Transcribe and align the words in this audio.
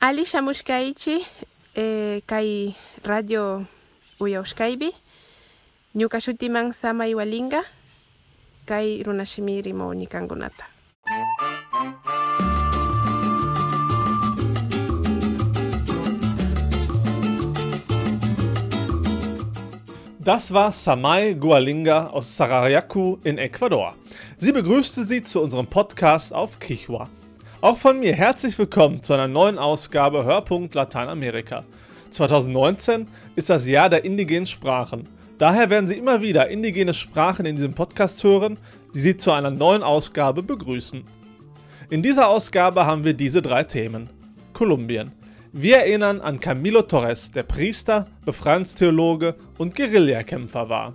Ali 0.00 0.24
shamushkaichi 0.24 1.16
eh, 1.76 2.22
kai 2.26 2.74
radio 3.04 3.64
uyaushkaibi. 4.20 4.90
Ñuka 5.94 6.20
shutiman 6.20 6.72
sama 6.72 7.06
iwalinga 7.06 7.60
kai 8.66 9.02
runashimiri 9.02 9.72
mo 9.72 9.92
nikangunata. 9.94 10.64
Das 20.20 20.52
war 20.52 20.72
Samai 20.72 21.34
Gualinga 21.34 22.06
aus 22.12 22.36
Sarayaku 22.36 23.18
in 23.24 23.36
Ecuador. 23.38 23.94
Sie 24.38 24.52
begrüßte 24.52 25.04
Sie 25.04 25.22
zu 25.22 25.40
unserem 25.42 25.66
Podcast 25.66 26.32
auf 26.32 26.58
Kichwa. 26.58 27.08
Auch 27.62 27.76
von 27.76 28.00
mir 28.00 28.14
herzlich 28.14 28.58
willkommen 28.58 29.02
zu 29.02 29.12
einer 29.12 29.28
neuen 29.28 29.58
Ausgabe 29.58 30.24
Hörpunkt 30.24 30.74
Lateinamerika. 30.74 31.64
2019 32.08 33.06
ist 33.36 33.50
das 33.50 33.66
Jahr 33.66 33.90
der 33.90 34.02
indigenen 34.02 34.46
Sprachen. 34.46 35.06
Daher 35.36 35.68
werden 35.68 35.86
Sie 35.86 35.98
immer 35.98 36.22
wieder 36.22 36.48
indigene 36.48 36.94
Sprachen 36.94 37.44
in 37.44 37.56
diesem 37.56 37.74
Podcast 37.74 38.24
hören, 38.24 38.56
die 38.94 39.00
Sie 39.00 39.18
zu 39.18 39.30
einer 39.32 39.50
neuen 39.50 39.82
Ausgabe 39.82 40.42
begrüßen. 40.42 41.04
In 41.90 42.02
dieser 42.02 42.30
Ausgabe 42.30 42.86
haben 42.86 43.04
wir 43.04 43.12
diese 43.12 43.42
drei 43.42 43.64
Themen. 43.64 44.08
Kolumbien. 44.54 45.12
Wir 45.52 45.80
erinnern 45.80 46.22
an 46.22 46.40
Camilo 46.40 46.80
Torres, 46.80 47.30
der 47.30 47.42
Priester, 47.42 48.06
Befreiungstheologe 48.24 49.34
und 49.58 49.76
Guerillakämpfer 49.76 50.70
war. 50.70 50.94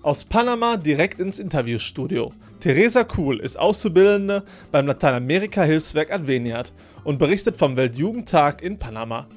Aus 0.00 0.24
Panama 0.24 0.78
direkt 0.78 1.20
ins 1.20 1.38
Interviewstudio. 1.38 2.32
Teresa 2.60 3.04
Kuhl 3.04 3.38
ist 3.38 3.56
Auszubildende 3.56 4.42
beim 4.72 4.88
Lateinamerika-Hilfswerk 4.88 6.12
Adveniat 6.12 6.72
und 7.04 7.16
berichtet 7.16 7.56
vom 7.56 7.76
Weltjugendtag 7.76 8.62
in 8.62 8.80
Panama. 8.80 9.28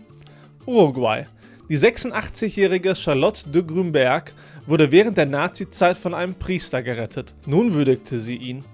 Uruguay. 0.65 1.27
Die 1.69 1.77
86-jährige 1.77 2.95
Charlotte 2.95 3.47
de 3.47 3.61
Grünberg 3.61 4.33
wurde 4.65 4.91
während 4.91 5.17
der 5.17 5.27
Nazizeit 5.27 5.97
von 5.97 6.15
einem 6.15 6.33
Priester 6.33 6.81
gerettet. 6.81 7.35
Nun 7.45 7.75
würdigte 7.75 8.19
sie 8.19 8.37
ihn. 8.37 8.65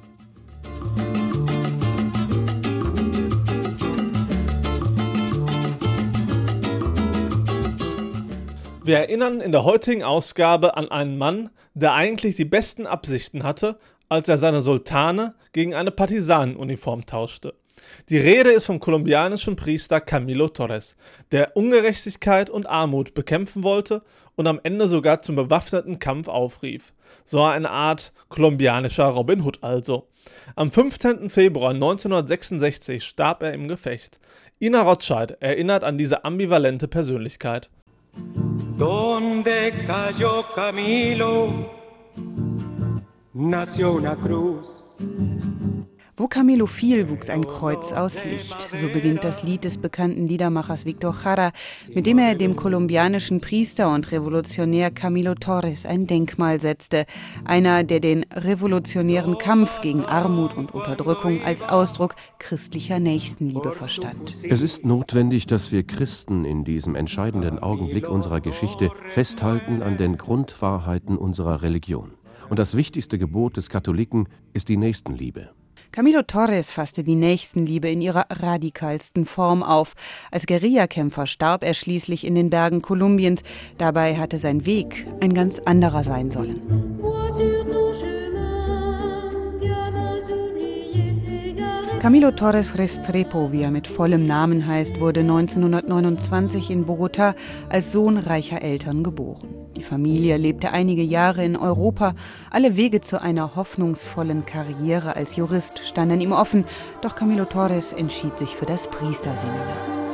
Wir 8.86 9.00
erinnern 9.00 9.42
in 9.42 9.52
der 9.52 9.66
heutigen 9.66 10.04
Ausgabe 10.04 10.78
an 10.78 10.90
einen 10.90 11.18
Mann, 11.18 11.50
der 11.74 11.94
eigentlich 11.94 12.38
die 12.38 12.46
besten 12.46 12.88
Absichten 12.88 13.44
hatte, 13.44 13.78
als 14.10 14.30
er 14.30 14.38
seine 14.38 14.62
Sultane 14.62 15.36
gegen 15.54 15.74
eine 15.74 15.92
Partisanenuniform 15.92 17.06
tauschte. 17.06 17.54
Die 18.10 18.18
Rede 18.18 18.52
ist 18.52 18.66
vom 18.66 18.80
kolumbianischen 18.80 19.56
Priester 19.56 20.02
Camilo 20.02 20.50
Torres, 20.50 20.96
der 21.32 21.56
Ungerechtigkeit 21.56 22.50
und 22.50 22.68
Armut 22.68 23.14
bekämpfen 23.14 23.64
wollte 23.64 24.02
und 24.36 24.48
am 24.48 24.60
Ende 24.64 24.88
sogar 24.88 25.22
zum 25.22 25.36
bewaffneten 25.36 26.00
Kampf 26.00 26.28
aufrief. 26.28 26.94
So 27.24 27.44
eine 27.44 27.70
Art 27.70 28.14
kolumbianischer 28.30 29.06
Robin 29.06 29.42
Hood 29.44 29.64
also. 29.64 30.08
Am 30.56 30.72
15. 30.72 31.30
Februar 31.30 31.72
1966 31.72 33.04
starb 33.04 33.44
er 33.44 33.54
im 33.54 33.68
Gefecht. 33.68 34.20
Ina 34.60 34.82
Rothschild 34.82 35.38
erinnert 35.40 35.84
an 35.84 35.98
diese 35.98 36.26
ambivalente 36.26 36.88
Persönlichkeit. 36.88 37.70
Donde 38.78 39.72
cayó 39.88 40.44
Camilo, 40.54 41.66
nació 43.38 43.94
una 43.94 44.16
cruz. 44.16 44.84
Wo 46.20 46.28
Camilo 46.28 46.66
fiel, 46.66 47.10
wuchs 47.10 47.30
ein 47.30 47.46
Kreuz 47.46 47.94
aus 47.94 48.16
Licht. 48.26 48.68
So 48.82 48.88
beginnt 48.92 49.24
das 49.24 49.44
Lied 49.44 49.64
des 49.64 49.78
bekannten 49.78 50.28
Liedermachers 50.28 50.84
Victor 50.84 51.16
Jara, 51.24 51.52
mit 51.94 52.08
dem 52.08 52.18
er 52.18 52.34
dem 52.34 52.56
kolumbianischen 52.56 53.40
Priester 53.40 53.94
und 53.94 54.12
Revolutionär 54.12 54.90
Camilo 54.90 55.36
Torres 55.36 55.86
ein 55.86 56.08
Denkmal 56.08 56.60
setzte. 56.60 57.06
Einer, 57.46 57.84
der 57.84 58.00
den 58.00 58.26
revolutionären 58.34 59.38
Kampf 59.38 59.82
gegen 59.82 60.06
Armut 60.06 60.58
und 60.58 60.74
Unterdrückung 60.74 61.44
als 61.44 61.62
Ausdruck 61.62 62.16
christlicher 62.40 62.98
Nächstenliebe 62.98 63.72
verstand. 63.72 64.34
Es 64.50 64.64
ist 64.64 64.84
notwendig, 64.84 65.46
dass 65.46 65.72
wir 65.72 65.84
Christen 65.84 66.46
in 66.46 66.64
diesem 66.64 66.96
entscheidenden 66.96 67.60
Augenblick 67.60 68.10
unserer 68.10 68.42
Geschichte 68.42 68.90
festhalten 69.10 69.84
an 69.84 70.00
den 70.00 70.18
Grundwahrheiten 70.18 71.16
unserer 71.16 71.62
Religion. 71.62 72.17
Und 72.50 72.60
das 72.60 72.78
wichtigste 72.78 73.18
Gebot 73.18 73.58
des 73.58 73.70
Katholiken 73.70 74.28
ist 74.54 74.70
die 74.70 74.78
Nächstenliebe. 74.78 75.50
Camilo 75.92 76.22
Torres 76.22 76.72
fasste 76.72 77.04
die 77.04 77.16
Nächstenliebe 77.16 77.90
in 77.90 78.02
ihrer 78.02 78.26
radikalsten 78.30 79.26
Form 79.26 79.64
auf. 79.64 79.96
Als 80.32 80.46
Guerillakämpfer 80.46 81.26
starb 81.26 81.64
er 81.64 81.74
schließlich 81.74 82.26
in 82.26 82.36
den 82.36 82.50
Bergen 82.50 82.82
Kolumbiens. 82.82 83.42
Dabei 83.78 84.18
hatte 84.18 84.38
sein 84.38 84.66
Weg 84.66 85.08
ein 85.22 85.34
ganz 85.34 85.60
anderer 85.60 86.04
sein 86.04 86.30
sollen. 86.30 86.62
Camilo 92.00 92.32
Torres 92.32 92.78
Restrepo, 92.78 93.52
wie 93.52 93.64
er 93.64 93.72
mit 93.72 93.88
vollem 93.88 94.26
Namen 94.26 94.68
heißt, 94.68 95.00
wurde 95.00 95.22
1929 95.22 96.70
in 96.70 96.86
Bogotá 96.86 97.34
als 97.70 97.92
Sohn 97.92 98.18
reicher 98.18 98.62
Eltern 98.62 99.04
geboren. 99.04 99.67
Die 99.78 99.84
Familie 99.84 100.38
lebte 100.38 100.72
einige 100.72 101.04
Jahre 101.04 101.46
in 101.46 101.56
Europa. 101.56 102.16
Alle 102.50 102.78
Wege 102.78 103.00
zu 103.00 103.22
einer 103.22 103.56
hoffnungsvollen 103.56 104.44
Karriere 104.44 105.16
als 105.16 105.36
Jurist 105.36 105.80
standen 105.86 106.20
ihm 106.20 106.32
offen, 106.32 106.66
doch 107.02 107.14
Camilo 107.14 107.46
Torres 107.46 107.94
entschied 107.94 108.40
sich 108.40 108.56
für 108.56 108.66
das 108.66 108.90
Priesterseminar. 108.90 110.07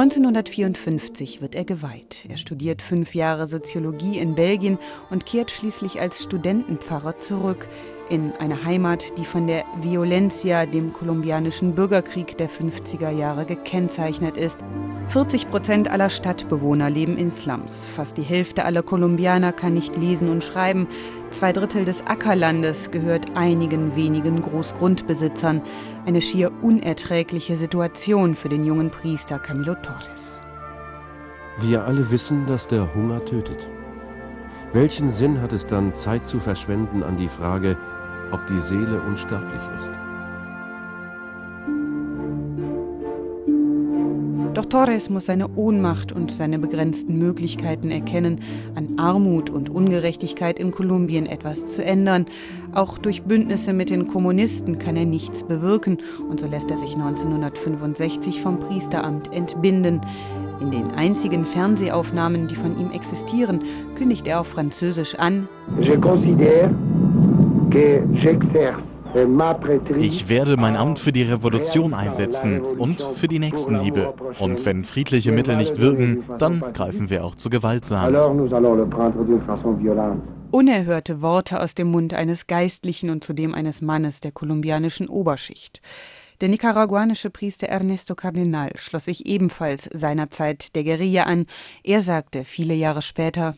1954 0.00 1.42
wird 1.42 1.54
er 1.54 1.66
geweiht. 1.66 2.24
Er 2.30 2.38
studiert 2.38 2.80
fünf 2.80 3.14
Jahre 3.14 3.46
Soziologie 3.46 4.18
in 4.18 4.34
Belgien 4.34 4.78
und 5.10 5.26
kehrt 5.26 5.50
schließlich 5.50 6.00
als 6.00 6.22
Studentenpfarrer 6.22 7.18
zurück 7.18 7.68
in 8.08 8.32
eine 8.38 8.64
Heimat, 8.64 9.18
die 9.18 9.26
von 9.26 9.46
der 9.46 9.62
Violencia, 9.82 10.64
dem 10.64 10.94
kolumbianischen 10.94 11.74
Bürgerkrieg 11.74 12.38
der 12.38 12.48
50er 12.48 13.10
Jahre, 13.10 13.44
gekennzeichnet 13.44 14.38
ist. 14.38 14.56
40 15.08 15.50
Prozent 15.50 15.90
aller 15.90 16.08
Stadtbewohner 16.08 16.88
leben 16.88 17.18
in 17.18 17.30
Slums. 17.30 17.88
Fast 17.88 18.16
die 18.16 18.22
Hälfte 18.22 18.64
aller 18.64 18.82
Kolumbianer 18.82 19.52
kann 19.52 19.74
nicht 19.74 19.96
lesen 19.96 20.30
und 20.30 20.44
schreiben. 20.44 20.88
Zwei 21.30 21.52
Drittel 21.52 21.84
des 21.84 22.00
Ackerlandes 22.06 22.90
gehört 22.90 23.36
einigen 23.36 23.96
wenigen 23.96 24.40
Großgrundbesitzern. 24.40 25.62
Eine 26.06 26.22
schier 26.22 26.50
unerträgliche 26.62 27.56
Situation 27.56 28.34
für 28.34 28.48
den 28.48 28.64
jungen 28.64 28.90
Priester 28.90 29.38
Camilo 29.38 29.74
Torres. 29.74 30.40
Wir 31.60 31.84
alle 31.84 32.10
wissen, 32.10 32.46
dass 32.46 32.66
der 32.66 32.94
Hunger 32.94 33.22
tötet. 33.24 33.68
Welchen 34.72 35.10
Sinn 35.10 35.42
hat 35.42 35.52
es 35.52 35.66
dann, 35.66 35.92
Zeit 35.92 36.26
zu 36.26 36.40
verschwenden 36.40 37.02
an 37.02 37.18
die 37.18 37.28
Frage, 37.28 37.76
ob 38.32 38.46
die 38.46 38.60
Seele 38.60 39.00
unsterblich 39.02 39.60
ist. 39.76 39.90
Torres 44.70 45.10
muss 45.10 45.26
seine 45.26 45.48
Ohnmacht 45.56 46.12
und 46.12 46.30
seine 46.30 46.58
begrenzten 46.58 47.18
Möglichkeiten 47.18 47.90
erkennen, 47.90 48.40
an 48.76 48.98
Armut 48.98 49.50
und 49.50 49.68
Ungerechtigkeit 49.68 50.60
in 50.60 50.70
Kolumbien 50.70 51.26
etwas 51.26 51.66
zu 51.66 51.84
ändern. 51.84 52.26
Auch 52.72 52.96
durch 52.96 53.24
Bündnisse 53.24 53.72
mit 53.72 53.90
den 53.90 54.06
Kommunisten 54.06 54.78
kann 54.78 54.96
er 54.96 55.06
nichts 55.06 55.42
bewirken 55.42 55.98
und 56.30 56.38
so 56.38 56.46
lässt 56.46 56.70
er 56.70 56.78
sich 56.78 56.94
1965 56.94 58.40
vom 58.40 58.60
Priesteramt 58.60 59.32
entbinden. 59.32 60.00
In 60.60 60.70
den 60.70 60.92
einzigen 60.92 61.44
Fernsehaufnahmen, 61.44 62.46
die 62.46 62.54
von 62.54 62.78
ihm 62.78 62.92
existieren, 62.92 63.62
kündigt 63.96 64.28
er 64.28 64.40
auf 64.40 64.46
Französisch 64.46 65.16
an. 65.16 65.48
Je 65.80 65.96
considère 65.96 66.70
ich 69.98 70.28
werde 70.28 70.56
mein 70.56 70.76
Amt 70.76 70.98
für 70.98 71.12
die 71.12 71.22
Revolution 71.22 71.94
einsetzen 71.94 72.60
und 72.60 73.02
für 73.02 73.28
die 73.28 73.38
Nächstenliebe. 73.38 74.14
Und 74.38 74.64
wenn 74.64 74.84
friedliche 74.84 75.32
Mittel 75.32 75.56
nicht 75.56 75.80
wirken, 75.80 76.24
dann 76.38 76.60
greifen 76.72 77.10
wir 77.10 77.24
auch 77.24 77.34
zu 77.34 77.50
gewaltsam. 77.50 78.14
Unerhörte 80.52 81.22
Worte 81.22 81.60
aus 81.60 81.74
dem 81.74 81.90
Mund 81.90 82.12
eines 82.12 82.46
Geistlichen 82.46 83.10
und 83.10 83.22
zudem 83.22 83.54
eines 83.54 83.82
Mannes 83.82 84.20
der 84.20 84.32
kolumbianischen 84.32 85.08
Oberschicht. 85.08 85.80
Der 86.40 86.48
nicaraguanische 86.48 87.30
Priester 87.30 87.68
Ernesto 87.68 88.14
Cardinal 88.14 88.70
schloss 88.76 89.04
sich 89.04 89.26
ebenfalls 89.26 89.88
seinerzeit 89.92 90.74
der 90.74 90.84
Guerilla 90.84 91.24
an. 91.24 91.46
Er 91.84 92.00
sagte 92.00 92.44
viele 92.44 92.74
Jahre 92.74 93.02
später, 93.02 93.54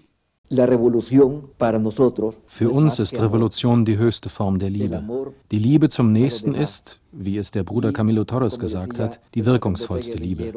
für 2.46 2.70
uns 2.70 2.98
ist 2.98 3.20
Revolution 3.20 3.84
die 3.86 3.96
höchste 3.96 4.28
Form 4.28 4.58
der 4.58 4.68
Liebe. 4.68 5.02
Die 5.50 5.58
Liebe 5.58 5.88
zum 5.88 6.12
Nächsten 6.12 6.54
ist, 6.54 7.00
wie 7.10 7.38
es 7.38 7.50
der 7.52 7.64
Bruder 7.64 7.92
Camilo 7.92 8.24
Torres 8.24 8.58
gesagt 8.58 8.98
hat, 8.98 9.18
die 9.34 9.46
wirkungsvollste 9.46 10.18
Liebe. 10.18 10.52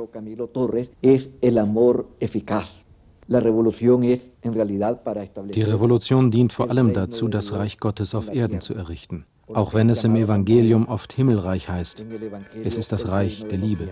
Die 5.53 5.61
Revolution 5.61 6.31
dient 6.31 6.53
vor 6.53 6.69
allem 6.69 6.93
dazu, 6.93 7.27
das 7.29 7.53
Reich 7.53 7.79
Gottes 7.79 8.13
auf 8.13 8.33
Erden 8.33 8.59
zu 8.59 8.75
errichten. 8.75 9.25
auch 9.53 9.73
wenn 9.73 9.89
es 9.89 10.03
im 10.03 10.15
Evangelium 10.15 10.87
oft 10.87 11.13
Himmelreich 11.13 11.69
heißt. 11.69 12.03
Es 12.63 12.77
ist 12.77 12.91
das 12.91 13.07
Reich 13.07 13.45
der 13.47 13.59
Liebe. 13.59 13.89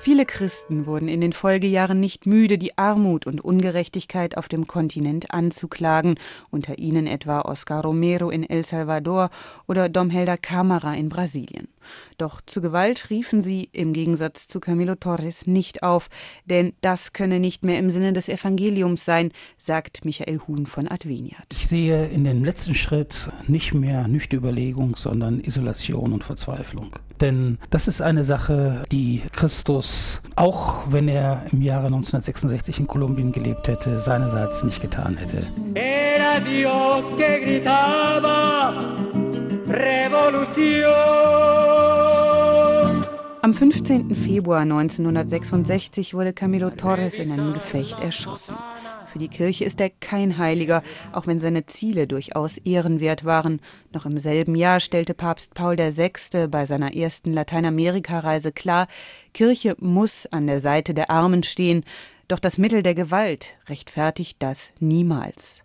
Viele 0.00 0.26
Christen 0.26 0.86
wurden 0.86 1.08
in 1.08 1.20
den 1.20 1.32
Folgejahren 1.32 2.00
nicht 2.00 2.26
müde, 2.26 2.58
die 2.58 2.78
Armut 2.78 3.26
und 3.26 3.44
Ungerechtigkeit 3.44 4.36
auf 4.36 4.48
dem 4.48 4.66
Kontinent 4.66 5.32
anzuklagen, 5.32 6.16
unter 6.50 6.78
ihnen 6.78 7.06
etwa 7.06 7.42
Oscar 7.42 7.82
Romero 7.82 8.30
in 8.30 8.48
El 8.48 8.64
Salvador 8.64 9.30
oder 9.66 9.88
Dom 9.88 10.10
Helder 10.10 10.38
Câmara 10.38 10.94
in 10.94 11.08
Brasilien. 11.08 11.68
Doch 12.18 12.40
zu 12.40 12.60
Gewalt 12.60 13.10
riefen 13.10 13.42
sie 13.42 13.68
im 13.72 13.92
Gegensatz 13.92 14.48
zu 14.48 14.60
Camilo 14.60 14.94
Torres 14.94 15.46
nicht 15.46 15.82
auf, 15.82 16.08
denn 16.44 16.72
das 16.80 17.12
könne 17.12 17.38
nicht 17.38 17.64
mehr 17.64 17.78
im 17.78 17.90
Sinne 17.90 18.12
des 18.12 18.28
Evangeliums 18.28 19.04
sein, 19.04 19.32
sagt 19.58 20.04
Michael 20.04 20.40
Huhn 20.46 20.66
von 20.66 20.88
Adveniat. 20.88 21.46
Ich 21.52 21.68
sehe 21.68 22.06
in 22.06 22.24
dem 22.24 22.44
letzten 22.44 22.74
Schritt 22.74 23.30
nicht 23.46 23.74
mehr 23.74 24.08
nüchte 24.08 24.36
Überlegung, 24.36 24.96
sondern 24.96 25.40
Isolation 25.40 26.12
und 26.12 26.24
Verzweiflung. 26.24 26.90
Denn 27.20 27.58
das 27.70 27.88
ist 27.88 28.00
eine 28.00 28.24
Sache, 28.24 28.82
die 28.92 29.22
Christus, 29.32 30.20
auch 30.36 30.90
wenn 30.90 31.08
er 31.08 31.44
im 31.52 31.62
Jahre 31.62 31.86
1966 31.86 32.80
in 32.80 32.86
Kolumbien 32.86 33.32
gelebt 33.32 33.68
hätte, 33.68 33.98
seinerseits 33.98 34.64
nicht 34.64 34.82
getan 34.82 35.16
hätte. 35.16 35.38
Era 35.74 36.40
Dios 36.40 37.10
que 37.16 37.40
gritaba, 37.44 38.74
Revolution. 39.68 41.36
Am 43.42 43.54
15. 43.54 44.14
Februar 44.14 44.62
1966 44.62 46.14
wurde 46.14 46.32
Camilo 46.32 46.70
Torres 46.70 47.14
in 47.14 47.30
einem 47.30 47.52
Gefecht 47.52 48.00
erschossen. 48.02 48.56
Für 49.16 49.20
die 49.20 49.28
Kirche 49.28 49.64
ist 49.64 49.80
er 49.80 49.88
kein 49.88 50.36
Heiliger, 50.36 50.82
auch 51.10 51.26
wenn 51.26 51.40
seine 51.40 51.64
Ziele 51.64 52.06
durchaus 52.06 52.58
ehrenwert 52.58 53.24
waren. 53.24 53.60
Noch 53.90 54.04
im 54.04 54.18
selben 54.20 54.54
Jahr 54.54 54.78
stellte 54.78 55.14
Papst 55.14 55.54
Paul 55.54 55.78
VI. 55.78 56.48
bei 56.48 56.66
seiner 56.66 56.94
ersten 56.94 57.32
Lateinamerika-Reise 57.32 58.52
klar, 58.52 58.88
Kirche 59.32 59.74
muss 59.78 60.26
an 60.26 60.46
der 60.46 60.60
Seite 60.60 60.92
der 60.92 61.08
Armen 61.08 61.44
stehen, 61.44 61.82
doch 62.28 62.38
das 62.38 62.58
Mittel 62.58 62.82
der 62.82 62.94
Gewalt 62.94 63.54
rechtfertigt 63.70 64.36
das 64.40 64.68
niemals. 64.80 65.62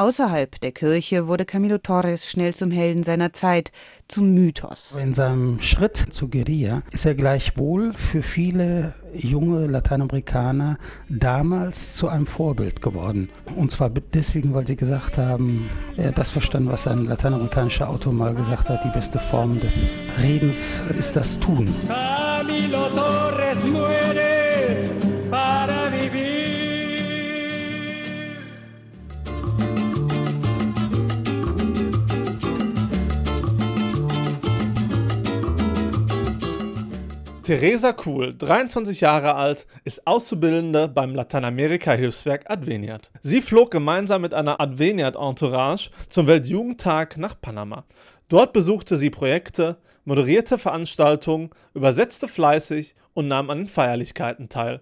Außerhalb 0.00 0.58
der 0.62 0.72
Kirche 0.72 1.26
wurde 1.26 1.44
Camilo 1.44 1.76
Torres 1.76 2.26
schnell 2.26 2.54
zum 2.54 2.70
Helden 2.70 3.02
seiner 3.02 3.34
Zeit, 3.34 3.70
zum 4.08 4.32
Mythos. 4.32 4.96
In 4.98 5.12
seinem 5.12 5.60
Schritt 5.60 5.98
zu 5.98 6.28
Guerilla 6.28 6.80
ist 6.90 7.04
er 7.04 7.14
gleichwohl 7.14 7.92
für 7.92 8.22
viele 8.22 8.94
junge 9.12 9.66
Lateinamerikaner 9.66 10.78
damals 11.10 11.96
zu 11.96 12.08
einem 12.08 12.26
Vorbild 12.26 12.80
geworden. 12.80 13.28
Und 13.56 13.72
zwar 13.72 13.90
deswegen, 13.90 14.54
weil 14.54 14.66
sie 14.66 14.76
gesagt 14.76 15.18
haben, 15.18 15.68
er 15.98 16.08
hat 16.08 16.18
das 16.18 16.30
verstanden, 16.30 16.70
was 16.70 16.86
ein 16.86 17.04
lateinamerikanischer 17.04 17.90
Autor 17.90 18.14
mal 18.14 18.34
gesagt 18.34 18.70
hat, 18.70 18.82
die 18.82 18.94
beste 18.94 19.18
Form 19.18 19.60
des 19.60 20.02
Redens 20.22 20.80
ist 20.98 21.14
das 21.14 21.38
Tun. 21.38 21.74
Camilo 21.86 22.88
Torres 22.88 23.62
muere 23.64 25.09
Theresa 37.50 37.92
Kuhl, 37.92 38.32
23 38.32 39.00
Jahre 39.00 39.34
alt, 39.34 39.66
ist 39.82 40.06
Auszubildende 40.06 40.86
beim 40.86 41.16
Lateinamerika-Hilfswerk 41.16 42.48
Adveniat. 42.48 43.10
Sie 43.22 43.42
flog 43.42 43.72
gemeinsam 43.72 44.22
mit 44.22 44.34
einer 44.34 44.60
Adveniat-Entourage 44.60 45.90
zum 46.08 46.28
Weltjugendtag 46.28 47.16
nach 47.16 47.34
Panama. 47.40 47.82
Dort 48.28 48.52
besuchte 48.52 48.96
sie 48.96 49.10
Projekte, 49.10 49.78
moderierte 50.04 50.58
Veranstaltungen, 50.58 51.50
übersetzte 51.74 52.28
fleißig 52.28 52.94
und 53.14 53.26
nahm 53.26 53.50
an 53.50 53.58
den 53.58 53.66
Feierlichkeiten 53.66 54.48
teil. 54.48 54.80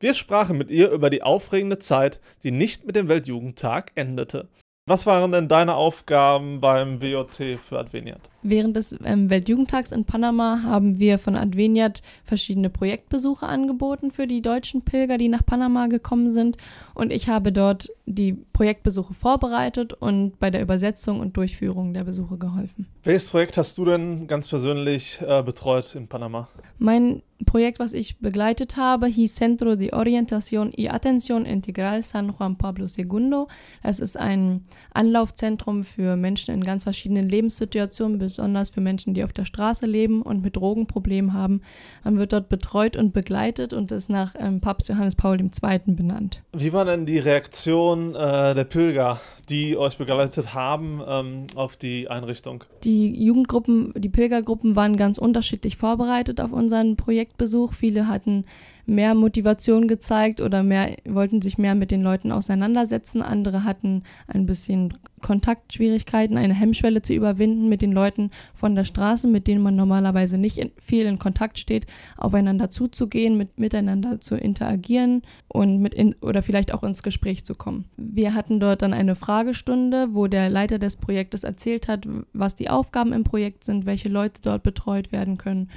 Wir 0.00 0.14
sprachen 0.14 0.58
mit 0.58 0.72
ihr 0.72 0.90
über 0.90 1.10
die 1.10 1.22
aufregende 1.22 1.78
Zeit, 1.78 2.20
die 2.42 2.50
nicht 2.50 2.84
mit 2.86 2.96
dem 2.96 3.08
Weltjugendtag 3.08 3.92
endete. 3.94 4.48
Was 4.86 5.06
waren 5.06 5.30
denn 5.30 5.46
deine 5.46 5.76
Aufgaben 5.76 6.60
beim 6.60 7.00
WOT 7.00 7.36
für 7.60 7.78
Adveniat? 7.78 8.30
Während 8.42 8.76
des 8.76 8.96
ähm, 9.04 9.28
Weltjugendtags 9.28 9.92
in 9.92 10.04
Panama 10.04 10.62
haben 10.62 10.98
wir 10.98 11.18
von 11.18 11.36
Adveniat 11.36 12.02
verschiedene 12.24 12.70
Projektbesuche 12.70 13.46
angeboten 13.46 14.12
für 14.12 14.26
die 14.26 14.40
deutschen 14.40 14.82
Pilger, 14.82 15.18
die 15.18 15.28
nach 15.28 15.44
Panama 15.44 15.88
gekommen 15.88 16.30
sind. 16.30 16.56
Und 16.94 17.12
ich 17.12 17.28
habe 17.28 17.52
dort 17.52 17.90
die 18.06 18.32
Projektbesuche 18.32 19.14
vorbereitet 19.14 19.92
und 19.92 20.38
bei 20.38 20.50
der 20.50 20.62
Übersetzung 20.62 21.20
und 21.20 21.36
Durchführung 21.36 21.92
der 21.92 22.04
Besuche 22.04 22.38
geholfen. 22.38 22.86
Welches 23.02 23.26
Projekt 23.26 23.56
hast 23.56 23.76
du 23.78 23.84
denn 23.84 24.26
ganz 24.26 24.48
persönlich 24.48 25.20
äh, 25.26 25.42
betreut 25.42 25.94
in 25.94 26.08
Panama? 26.08 26.48
Mein 26.78 27.22
Projekt, 27.46 27.78
was 27.78 27.92
ich 27.94 28.18
begleitet 28.18 28.76
habe, 28.76 29.06
hieß 29.06 29.34
Centro 29.34 29.76
de 29.76 29.92
Orientación 29.92 30.72
y 30.76 30.88
Atención 30.88 31.46
Integral 31.46 32.02
San 32.02 32.32
Juan 32.32 32.56
Pablo 32.56 32.86
II. 32.86 33.46
Es 33.82 34.00
ist 34.00 34.16
ein 34.16 34.66
Anlaufzentrum 34.92 35.84
für 35.84 36.16
Menschen 36.16 36.54
in 36.54 36.62
ganz 36.62 36.82
verschiedenen 36.82 37.28
Lebenssituationen, 37.28 38.18
besonders 38.30 38.70
für 38.70 38.80
Menschen, 38.80 39.14
die 39.14 39.24
auf 39.24 39.32
der 39.32 39.44
Straße 39.44 39.86
leben 39.86 40.22
und 40.22 40.42
mit 40.42 40.56
Drogenproblemen 40.56 41.32
haben. 41.32 41.62
Man 42.04 42.18
wird 42.18 42.32
dort 42.32 42.48
betreut 42.48 42.96
und 42.96 43.12
begleitet 43.12 43.72
und 43.72 43.90
ist 43.90 44.08
nach 44.08 44.34
ähm, 44.38 44.60
Papst 44.60 44.88
Johannes 44.88 45.16
Paul 45.16 45.40
II. 45.40 45.80
benannt. 45.86 46.42
Wie 46.52 46.72
war 46.72 46.84
denn 46.84 47.06
die 47.06 47.18
Reaktion 47.18 48.14
äh, 48.14 48.54
der 48.54 48.64
Pilger, 48.64 49.20
die 49.48 49.76
euch 49.76 49.98
begleitet 49.98 50.54
haben, 50.54 51.02
ähm, 51.06 51.46
auf 51.56 51.76
die 51.76 52.08
Einrichtung? 52.08 52.64
Die 52.84 53.24
Jugendgruppen, 53.24 53.92
die 53.96 54.08
Pilgergruppen 54.08 54.76
waren 54.76 54.96
ganz 54.96 55.18
unterschiedlich 55.18 55.76
vorbereitet 55.76 56.40
auf 56.40 56.52
unseren 56.52 56.96
Projektbesuch. 56.96 57.72
Viele 57.72 58.06
hatten 58.06 58.44
mehr 58.90 59.14
Motivation 59.14 59.86
gezeigt 59.86 60.40
oder 60.40 60.62
mehr, 60.62 60.96
wollten 61.04 61.40
sich 61.40 61.58
mehr 61.58 61.76
mit 61.76 61.92
den 61.92 62.02
Leuten 62.02 62.32
auseinandersetzen. 62.32 63.22
Andere 63.22 63.64
hatten 63.64 64.02
ein 64.26 64.46
bisschen 64.46 64.94
Kontaktschwierigkeiten, 65.22 66.36
eine 66.36 66.54
Hemmschwelle 66.54 67.00
zu 67.00 67.14
überwinden, 67.14 67.68
mit 67.68 67.82
den 67.82 67.92
Leuten 67.92 68.30
von 68.52 68.74
der 68.74 68.84
Straße, 68.84 69.28
mit 69.28 69.46
denen 69.46 69.62
man 69.62 69.76
normalerweise 69.76 70.38
nicht 70.38 70.58
in, 70.58 70.72
viel 70.82 71.06
in 71.06 71.20
Kontakt 71.20 71.58
steht, 71.58 71.86
aufeinander 72.16 72.68
zuzugehen, 72.68 73.38
mit, 73.38 73.60
miteinander 73.60 74.20
zu 74.20 74.34
interagieren 74.34 75.22
und 75.46 75.78
mit 75.78 75.94
in, 75.94 76.16
oder 76.20 76.42
vielleicht 76.42 76.74
auch 76.74 76.82
ins 76.82 77.04
Gespräch 77.04 77.44
zu 77.44 77.54
kommen. 77.54 77.84
Wir 77.96 78.34
hatten 78.34 78.58
dort 78.58 78.82
dann 78.82 78.92
eine 78.92 79.14
Fragestunde, 79.14 80.14
wo 80.14 80.26
der 80.26 80.50
Leiter 80.50 80.80
des 80.80 80.96
Projektes 80.96 81.44
erzählt 81.44 81.86
hat, 81.86 82.08
was 82.32 82.56
die 82.56 82.70
Aufgaben 82.70 83.12
im 83.12 83.22
Projekt 83.22 83.62
sind, 83.62 83.86
welche 83.86 84.08
Leute 84.08 84.42
dort 84.42 84.64
betreut 84.64 85.12
werden 85.12 85.38
können 85.38 85.70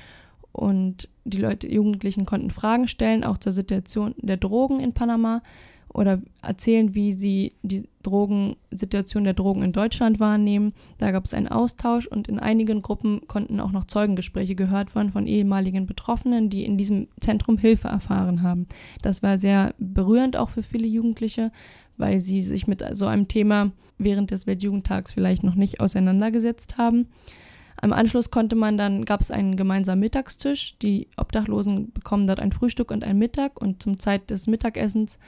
und 0.52 1.10
die 1.25 1.39
Leute, 1.39 1.72
Jugendlichen 1.72 2.25
konnten 2.25 2.50
Fragen 2.50 2.88
stellen, 2.88 3.24
auch 3.24 3.38
zur 3.38 3.53
Situation 3.53 4.13
der 4.18 4.38
Drogen 4.38 4.80
in 4.80 4.94
Panama 4.94 5.42
oder 5.94 6.22
erzählen, 6.42 6.96
wie 6.96 7.13
sie 7.13 7.53
die 7.62 7.88
Drogensituation 8.01 9.24
der 9.24 9.36
Drogen 9.36 9.62
in 9.62 9.74
Deutschland 9.74 10.20
wahrnehmen. 10.20 10.74
Da 10.98 11.12
gab 11.12 11.24
es 11.25 11.36
einen 11.36 11.48
Austausch 11.48 12.08
und 12.08 12.27
in 12.27 12.39
einigen 12.39 12.82
Gruppen 12.82 13.22
konnten 13.27 13.60
auch 13.60 13.72
noch 13.72 13.86
Zeugengespräche 13.86 14.56
gehört 14.56 14.96
werden 14.96 15.12
von 15.12 15.27
ehemaligen 15.27 15.86
Betroffenen, 15.86 16.50
die 16.50 16.65
in 16.65 16.77
diesem 16.77 17.08
Zentrum 17.20 17.60
Hilfe 17.60 17.89
erfahren 17.89 18.42
haben. 18.42 18.68
Das 19.03 19.22
war 19.22 19.38
sehr 19.38 19.75
berührend 19.77 20.36
auch 20.36 20.50
für 20.50 20.63
viele 20.63 20.88
Jugendliche, 20.88 21.51
weil 21.98 22.22
sie 22.22 22.42
sich 22.42 22.68
mit 22.68 22.84
so 22.94 23.06
einem 23.06 23.27
Thema 23.27 23.72
während 24.00 24.32
des 24.32 24.48
Weltjugendtags 24.48 25.13
vielleicht 25.13 25.44
noch 25.44 25.56
nicht 25.56 25.80
auseinandergesetzt 25.80 26.80
haben. 26.80 27.08
Im 27.84 27.92
Anschluss 27.92 28.32
konnte 28.32 28.56
man 28.56 28.78
dann, 28.78 29.04
gab 29.04 29.20
es 29.20 29.30
einen 29.30 29.58
gemeinsamen 29.58 30.00
Mittagstisch. 30.00 30.78
Die 30.82 31.10
Obdachlosen 31.18 31.92
bekommen 31.92 32.28
dort 32.28 32.40
ein 32.40 32.54
Frühstück 32.54 32.92
und 32.92 33.04
ein 33.04 33.18
Mittag 33.18 33.62
und 33.62 33.84
zum 33.84 34.00
Zeit 34.00 34.30
des 34.30 34.48
Mittagessens 34.48 35.20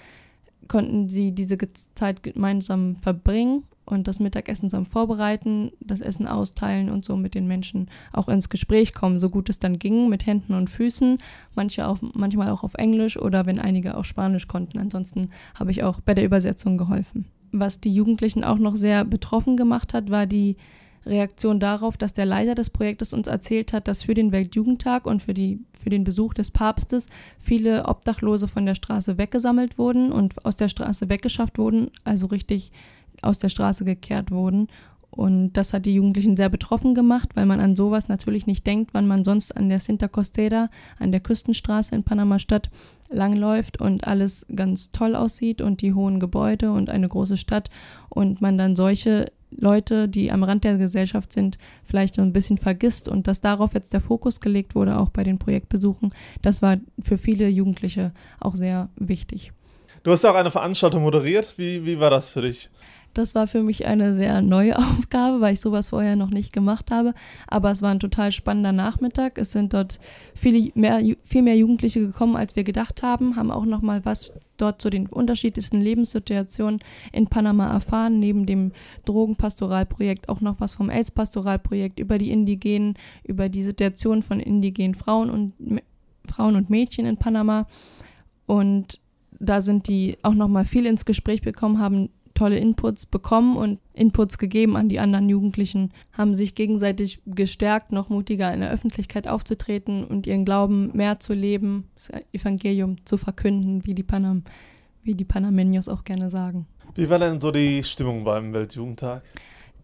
konnten 0.70 1.10
sie 1.10 1.34
diese 1.34 1.58
Zeit 1.96 2.24
gemeinsam 2.24 2.96
verbringen 2.96 3.64
und 3.84 4.08
das 4.08 4.22
Mittagessen 4.22 4.70
zusammen 4.70 4.86
vorbereiten, 4.86 5.72
das 5.82 6.00
Essen 6.00 6.28
austeilen 6.28 6.90
und 6.90 7.04
so 7.04 7.18
mit 7.18 7.36
den 7.36 7.46
Menschen 7.46 7.90
auch 8.14 8.30
ins 8.30 8.48
Gespräch 8.48 8.94
kommen, 8.94 9.20
so 9.20 9.30
gut 9.30 9.50
es 9.50 9.60
dann 9.60 9.78
ging, 9.78 10.08
mit 10.10 10.26
Händen 10.26 10.54
und 10.54 10.70
Füßen, 10.70 11.18
manche 11.56 11.86
auch, 11.86 12.00
manchmal 12.14 12.50
auch 12.50 12.64
auf 12.64 12.76
Englisch 12.76 13.18
oder 13.18 13.46
wenn 13.46 13.60
einige 13.60 13.98
auch 13.98 14.06
Spanisch 14.06 14.48
konnten. 14.48 14.80
Ansonsten 14.80 15.30
habe 15.60 15.72
ich 15.72 15.84
auch 15.84 16.00
bei 16.00 16.14
der 16.14 16.24
Übersetzung 16.26 16.78
geholfen. 16.78 17.26
Was 17.52 17.82
die 17.82 17.94
Jugendlichen 17.94 18.44
auch 18.46 18.58
noch 18.58 18.78
sehr 18.78 19.04
betroffen 19.04 19.58
gemacht 19.58 19.94
hat, 19.94 20.10
war 20.10 20.26
die 20.26 20.56
Reaktion 21.06 21.60
darauf, 21.60 21.98
dass 21.98 22.14
der 22.14 22.26
Leiter 22.26 22.56
des 22.56 22.70
Projektes 22.70 23.14
uns 23.14 23.28
erzählt 23.28 23.74
hat, 23.74 23.88
dass 23.88 24.04
für 24.04 24.14
den 24.14 24.32
Weltjugendtag 24.32 25.06
und 25.06 25.22
für, 25.22 25.34
die, 25.34 25.60
für 25.82 25.90
den 25.90 26.04
Besuch 26.04 26.34
des 26.34 26.52
Papstes 26.52 27.08
viele 27.38 27.86
Obdachlose 27.88 28.48
von 28.48 28.66
der 28.66 28.76
Straße 28.76 29.18
weggesammelt 29.18 29.78
wurden 29.78 30.12
und 30.12 30.46
aus 30.46 30.56
der 30.56 30.70
Straße 30.70 31.10
weggeschafft 31.10 31.58
wurden, 31.58 31.92
also 32.04 32.28
richtig 32.28 32.72
aus 33.22 33.40
der 33.40 33.50
Straße 33.50 33.86
gekehrt 33.86 34.32
wurden. 34.32 34.68
Und 35.16 35.54
das 35.54 35.72
hat 35.72 35.86
die 35.86 35.96
Jugendlichen 35.96 36.36
sehr 36.36 36.50
betroffen 36.50 36.94
gemacht, 36.94 37.30
weil 37.36 37.46
man 37.46 37.62
an 37.62 37.78
sowas 37.78 38.10
natürlich 38.10 38.48
nicht 38.48 38.68
denkt, 38.68 38.94
wann 38.94 39.08
man 39.08 39.24
sonst 39.24 39.56
an 39.56 39.70
der 39.70 39.80
Cinta 39.80 40.10
Costera, 40.10 40.70
an 41.00 41.12
der 41.12 41.22
Küstenstraße 41.22 41.96
in 41.96 42.04
Panama-Stadt 42.04 42.70
langläuft 43.10 43.80
und 43.80 44.06
alles 44.06 44.46
ganz 44.56 44.92
toll 44.92 45.16
aussieht 45.16 45.62
und 45.62 45.82
die 45.82 45.94
hohen 45.94 46.20
Gebäude 46.20 46.72
und 46.72 46.90
eine 46.90 47.08
große 47.08 47.38
Stadt 47.38 47.70
und 48.10 48.42
man 48.42 48.58
dann 48.58 48.76
solche 48.76 49.32
Leute, 49.52 50.10
die 50.10 50.32
am 50.32 50.44
Rand 50.44 50.64
der 50.64 50.78
Gesellschaft 50.78 51.32
sind, 51.32 51.58
vielleicht 51.84 52.16
so 52.16 52.22
ein 52.22 52.34
bisschen 52.34 52.58
vergisst 52.58 53.08
und 53.08 53.28
dass 53.28 53.42
darauf 53.42 53.74
jetzt 53.74 53.94
der 53.94 54.02
Fokus 54.02 54.42
gelegt 54.42 54.76
wurde, 54.76 55.00
auch 55.00 55.10
bei 55.10 55.24
den 55.24 55.40
Projektbesuchen, 55.40 56.14
das 56.42 56.62
war 56.62 56.78
für 57.02 57.18
viele 57.18 57.48
Jugendliche 57.48 58.12
auch 58.40 58.56
sehr 58.56 58.90
wichtig. 58.96 59.54
Du 60.04 60.12
hast 60.12 60.24
ja 60.24 60.32
auch 60.32 60.36
eine 60.36 60.52
Veranstaltung 60.52 61.02
moderiert. 61.02 61.58
Wie, 61.58 61.84
wie 61.84 62.00
war 62.00 62.12
das 62.12 62.30
für 62.30 62.44
dich? 62.44 62.70
Das 63.16 63.34
war 63.34 63.48
für 63.48 63.64
mich 63.64 63.88
eine 63.88 64.14
sehr 64.14 64.42
neue 64.42 64.78
Aufgabe, 64.78 65.40
weil 65.42 65.54
ich 65.54 65.62
sowas 65.62 65.90
vorher 65.90 66.16
noch 66.16 66.30
nicht 66.30 66.54
gemacht 66.54 66.92
habe. 66.92 67.14
Aber 67.48 67.72
es 67.72 67.82
war 67.82 67.92
ein 67.92 68.00
total 68.00 68.32
spannender 68.32 68.74
Nachmittag. 68.74 69.38
Es 69.38 69.54
sind 69.54 69.74
dort 69.74 70.00
viele 70.36 70.72
mehr, 70.76 71.02
viel 71.24 71.42
mehr 71.42 71.56
Jugendliche 71.56 72.02
gekommen, 72.02 72.36
als 72.36 72.56
wir 72.56 72.66
gedacht 72.66 73.02
haben, 73.02 73.38
haben 73.38 73.52
auch 73.52 73.66
nochmal 73.66 74.04
was 74.04 74.34
dort 74.58 74.82
zu 74.82 74.90
den 74.90 75.08
unterschiedlichsten 75.08 75.80
Lebenssituationen 75.80 76.82
in 77.12 77.28
Panama 77.28 77.68
erfahren, 77.68 78.20
neben 78.20 78.46
dem 78.46 78.74
Drogenpastoralprojekt 79.06 80.30
auch 80.30 80.42
noch 80.42 80.60
was 80.60 80.74
vom 80.74 80.90
AIDS-Pastoralprojekt 80.90 82.00
über 82.00 82.18
die 82.18 82.32
Indigenen, 82.32 82.96
über 83.24 83.48
die 83.50 83.64
Situation 83.64 84.24
von 84.24 84.40
indigenen 84.40 84.94
Frauen 84.94 85.30
und 85.30 85.54
Frauen 86.28 86.56
und 86.58 86.70
Mädchen 86.70 87.06
in 87.06 87.18
Panama. 87.18 87.68
Und 88.46 89.00
da 89.40 89.62
sind 89.62 89.88
die 89.88 90.18
auch 90.22 90.34
nochmal 90.34 90.66
viel 90.66 90.86
ins 90.86 91.06
Gespräch 91.06 91.42
bekommen, 91.42 91.80
haben 91.80 92.10
tolle 92.36 92.60
Inputs 92.60 93.06
bekommen 93.06 93.58
und 93.58 93.80
Inputs 93.94 94.38
gegeben 94.38 94.76
an 94.76 94.90
die 94.90 95.00
anderen 95.00 95.30
Jugendlichen, 95.30 95.92
haben 96.12 96.36
sich 96.36 96.54
gegenseitig 96.54 97.22
gestärkt, 97.26 97.92
noch 97.92 98.10
mutiger 98.10 98.54
in 98.54 98.60
der 98.60 98.72
Öffentlichkeit 98.72 99.28
aufzutreten 99.28 100.04
und 100.04 100.28
ihren 100.28 100.46
Glauben 100.46 100.92
mehr 100.94 101.20
zu 101.20 101.34
leben, 101.34 101.86
das 101.96 102.12
Evangelium 102.34 103.04
zu 103.06 103.18
verkünden, 103.18 103.86
wie 103.86 103.96
die, 103.96 104.04
Panam, 104.04 104.44
wie 105.02 105.16
die 105.16 105.26
Panameños 105.26 105.90
auch 105.90 106.04
gerne 106.04 106.30
sagen. 106.30 106.68
Wie 106.94 107.10
war 107.10 107.20
denn 107.20 107.40
so 107.40 107.52
die 107.52 107.84
Stimmung 107.84 108.24
beim 108.24 108.54
Weltjugendtag? 108.54 109.24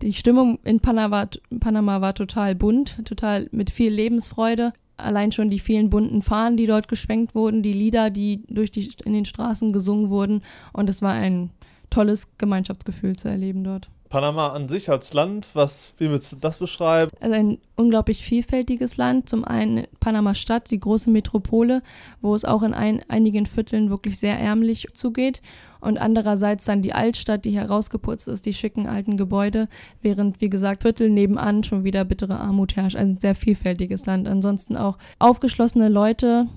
Die 0.01 0.13
Stimmung 0.13 0.59
in 0.63 0.79
Panama 0.79 1.11
war, 1.11 1.29
Panama 1.59 2.01
war 2.01 2.15
total 2.15 2.55
bunt, 2.55 3.05
total 3.05 3.47
mit 3.51 3.69
viel 3.69 3.91
Lebensfreude. 3.91 4.73
Allein 4.97 5.31
schon 5.31 5.49
die 5.49 5.59
vielen 5.59 5.89
bunten 5.89 6.21
Fahnen, 6.21 6.57
die 6.57 6.65
dort 6.65 6.87
geschwenkt 6.87 7.33
wurden, 7.33 7.63
die 7.63 7.73
Lieder, 7.73 8.09
die 8.09 8.43
durch 8.47 8.71
die 8.71 8.91
in 9.05 9.13
den 9.13 9.25
Straßen 9.25 9.71
gesungen 9.71 10.09
wurden. 10.09 10.41
Und 10.73 10.89
es 10.89 11.01
war 11.01 11.13
ein 11.13 11.51
tolles 11.91 12.27
Gemeinschaftsgefühl 12.39 13.15
zu 13.15 13.27
erleben 13.27 13.63
dort. 13.63 13.89
Panama 14.11 14.49
an 14.49 14.67
sich 14.67 14.89
als 14.89 15.13
Land, 15.13 15.51
was, 15.53 15.93
wie 15.97 16.09
würdest 16.09 16.33
du 16.33 16.35
das 16.35 16.57
beschreiben? 16.57 17.11
Also 17.21 17.33
ein 17.33 17.59
unglaublich 17.77 18.23
vielfältiges 18.23 18.97
Land. 18.97 19.29
Zum 19.29 19.45
einen 19.45 19.87
Panama-Stadt, 20.01 20.69
die 20.69 20.81
große 20.81 21.09
Metropole, 21.09 21.81
wo 22.19 22.35
es 22.35 22.43
auch 22.43 22.61
in 22.61 22.73
ein, 22.73 23.01
einigen 23.07 23.45
Vierteln 23.45 23.89
wirklich 23.89 24.19
sehr 24.19 24.37
ärmlich 24.37 24.87
zugeht. 24.93 25.41
Und 25.79 25.97
andererseits 25.97 26.65
dann 26.65 26.81
die 26.81 26.93
Altstadt, 26.93 27.45
die 27.45 27.57
herausgeputzt 27.57 28.27
ist, 28.27 28.45
die 28.45 28.53
schicken 28.53 28.85
alten 28.85 29.15
Gebäude, 29.15 29.69
während, 30.01 30.41
wie 30.41 30.49
gesagt, 30.49 30.83
Viertel 30.83 31.09
nebenan 31.09 31.63
schon 31.63 31.85
wieder 31.85 32.03
bittere 32.03 32.37
Armut 32.37 32.75
herrscht. 32.75 32.97
Ein 32.97 33.17
sehr 33.17 33.33
vielfältiges 33.33 34.05
Land. 34.05 34.27
Ansonsten 34.27 34.75
auch 34.75 34.97
aufgeschlossene 35.19 35.87
Leute, 35.87 36.47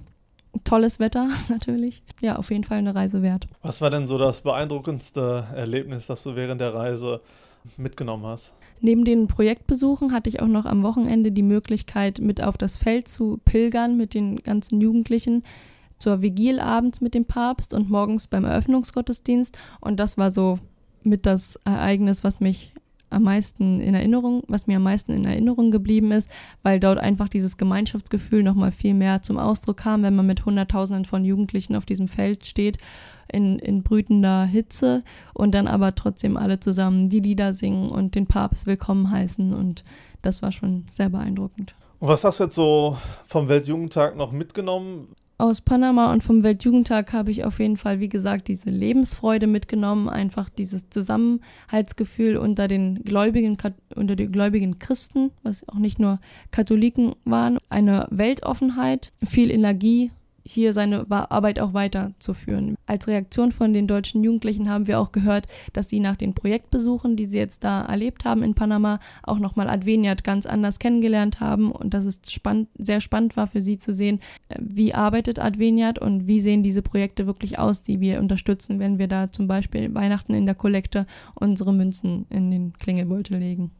tolles 0.62 1.00
Wetter 1.00 1.28
natürlich. 1.48 2.02
Ja, 2.20 2.36
auf 2.36 2.50
jeden 2.50 2.64
Fall 2.64 2.78
eine 2.78 2.94
Reise 2.94 3.22
wert. 3.22 3.46
Was 3.62 3.80
war 3.80 3.90
denn 3.90 4.06
so 4.06 4.18
das 4.18 4.42
beeindruckendste 4.42 5.48
Erlebnis, 5.54 6.06
das 6.06 6.22
du 6.22 6.36
während 6.36 6.60
der 6.60 6.74
Reise 6.74 7.20
mitgenommen 7.76 8.26
hast? 8.26 8.54
Neben 8.80 9.04
den 9.04 9.28
Projektbesuchen 9.28 10.12
hatte 10.12 10.28
ich 10.28 10.40
auch 10.40 10.46
noch 10.46 10.66
am 10.66 10.82
Wochenende 10.82 11.32
die 11.32 11.42
Möglichkeit, 11.42 12.18
mit 12.18 12.42
auf 12.42 12.58
das 12.58 12.76
Feld 12.76 13.08
zu 13.08 13.40
pilgern 13.44 13.96
mit 13.96 14.14
den 14.14 14.36
ganzen 14.42 14.80
Jugendlichen 14.80 15.42
zur 15.98 16.20
Vigil 16.20 16.60
abends 16.60 17.00
mit 17.00 17.14
dem 17.14 17.24
Papst 17.24 17.72
und 17.72 17.88
morgens 17.88 18.28
beim 18.28 18.44
Eröffnungsgottesdienst. 18.44 19.56
Und 19.80 19.98
das 19.98 20.18
war 20.18 20.30
so 20.30 20.58
mit 21.02 21.24
das 21.24 21.56
Ereignis, 21.64 22.24
was 22.24 22.40
mich 22.40 22.73
am 23.14 23.22
meisten 23.22 23.80
in 23.80 23.94
Erinnerung, 23.94 24.42
was 24.48 24.66
mir 24.66 24.76
am 24.76 24.82
meisten 24.82 25.12
in 25.12 25.24
Erinnerung 25.24 25.70
geblieben 25.70 26.12
ist, 26.12 26.30
weil 26.62 26.80
dort 26.80 26.98
einfach 26.98 27.28
dieses 27.28 27.56
Gemeinschaftsgefühl 27.56 28.42
nochmal 28.42 28.72
viel 28.72 28.94
mehr 28.94 29.22
zum 29.22 29.38
Ausdruck 29.38 29.78
kam, 29.78 30.02
wenn 30.02 30.16
man 30.16 30.26
mit 30.26 30.44
Hunderttausenden 30.44 31.04
von 31.04 31.24
Jugendlichen 31.24 31.76
auf 31.76 31.86
diesem 31.86 32.08
Feld 32.08 32.44
steht, 32.44 32.78
in, 33.32 33.58
in 33.58 33.82
brütender 33.82 34.44
Hitze 34.44 35.02
und 35.32 35.54
dann 35.54 35.66
aber 35.66 35.94
trotzdem 35.94 36.36
alle 36.36 36.60
zusammen 36.60 37.08
die 37.08 37.20
Lieder 37.20 37.54
singen 37.54 37.88
und 37.88 38.14
den 38.14 38.26
Papst 38.26 38.66
willkommen 38.66 39.10
heißen 39.10 39.54
und 39.54 39.84
das 40.22 40.42
war 40.42 40.52
schon 40.52 40.84
sehr 40.90 41.08
beeindruckend. 41.08 41.74
Und 42.00 42.08
was 42.08 42.24
hast 42.24 42.40
du 42.40 42.44
jetzt 42.44 42.54
so 42.54 42.98
vom 43.24 43.48
Weltjugendtag 43.48 44.16
noch 44.16 44.32
mitgenommen? 44.32 45.08
Aus 45.36 45.60
Panama 45.60 46.12
und 46.12 46.22
vom 46.22 46.42
Weltjugendtag 46.42 47.12
habe 47.12 47.30
ich 47.30 47.44
auf 47.44 47.58
jeden 47.58 47.76
Fall, 47.76 48.00
wie 48.00 48.08
gesagt, 48.08 48.48
diese 48.48 48.70
Lebensfreude 48.70 49.46
mitgenommen, 49.46 50.08
einfach 50.08 50.48
dieses 50.48 50.88
Zusammenhaltsgefühl 50.90 52.36
unter 52.36 52.68
den 52.68 53.02
gläubigen, 53.02 53.56
unter 53.96 54.16
den 54.16 54.32
gläubigen 54.32 54.78
Christen, 54.78 55.32
was 55.42 55.68
auch 55.68 55.78
nicht 55.78 55.98
nur 55.98 56.20
Katholiken 56.50 57.16
waren, 57.24 57.58
eine 57.68 58.06
Weltoffenheit, 58.10 59.12
viel 59.24 59.50
Energie, 59.50 60.12
hier 60.46 60.72
seine 60.72 61.06
Arbeit 61.10 61.58
auch 61.58 61.72
weiterzuführen. 61.72 62.76
Als 62.86 63.08
Reaktion 63.08 63.50
von 63.50 63.72
den 63.72 63.86
deutschen 63.86 64.22
Jugendlichen 64.22 64.68
haben 64.68 64.86
wir 64.86 65.00
auch 65.00 65.12
gehört, 65.12 65.46
dass 65.72 65.88
sie 65.88 66.00
nach 66.00 66.16
den 66.16 66.34
Projektbesuchen, 66.34 67.16
die 67.16 67.24
sie 67.26 67.38
jetzt 67.38 67.64
da 67.64 67.82
erlebt 67.82 68.24
haben 68.24 68.42
in 68.42 68.54
Panama, 68.54 69.00
auch 69.22 69.38
nochmal 69.38 69.68
Adveniat 69.68 70.22
ganz 70.22 70.44
anders 70.44 70.78
kennengelernt 70.78 71.40
haben 71.40 71.72
und 71.72 71.94
dass 71.94 72.04
es 72.04 72.20
spannend, 72.28 72.68
sehr 72.78 73.00
spannend 73.00 73.36
war 73.36 73.46
für 73.46 73.62
sie 73.62 73.78
zu 73.78 73.92
sehen, 73.92 74.20
äh, 74.48 74.56
wie 74.60 74.94
arbeitet 74.94 75.38
Adveniat 75.38 75.98
und 75.98 76.26
wie 76.26 76.40
sehen 76.40 76.62
diese 76.62 76.82
Projekte 76.82 77.26
wirklich 77.26 77.58
aus, 77.58 77.80
die 77.82 78.00
wir 78.00 78.20
unterstützen, 78.20 78.78
wenn 78.78 78.98
wir 78.98 79.08
da 79.08 79.32
zum 79.32 79.46
Beispiel 79.46 79.94
Weihnachten 79.94 80.34
in 80.34 80.46
der 80.46 80.54
Kollekte 80.54 81.06
unsere 81.34 81.72
Münzen 81.72 82.26
in 82.28 82.50
den 82.50 82.74
Klingelbeutel 82.74 83.38
legen. 83.38 83.70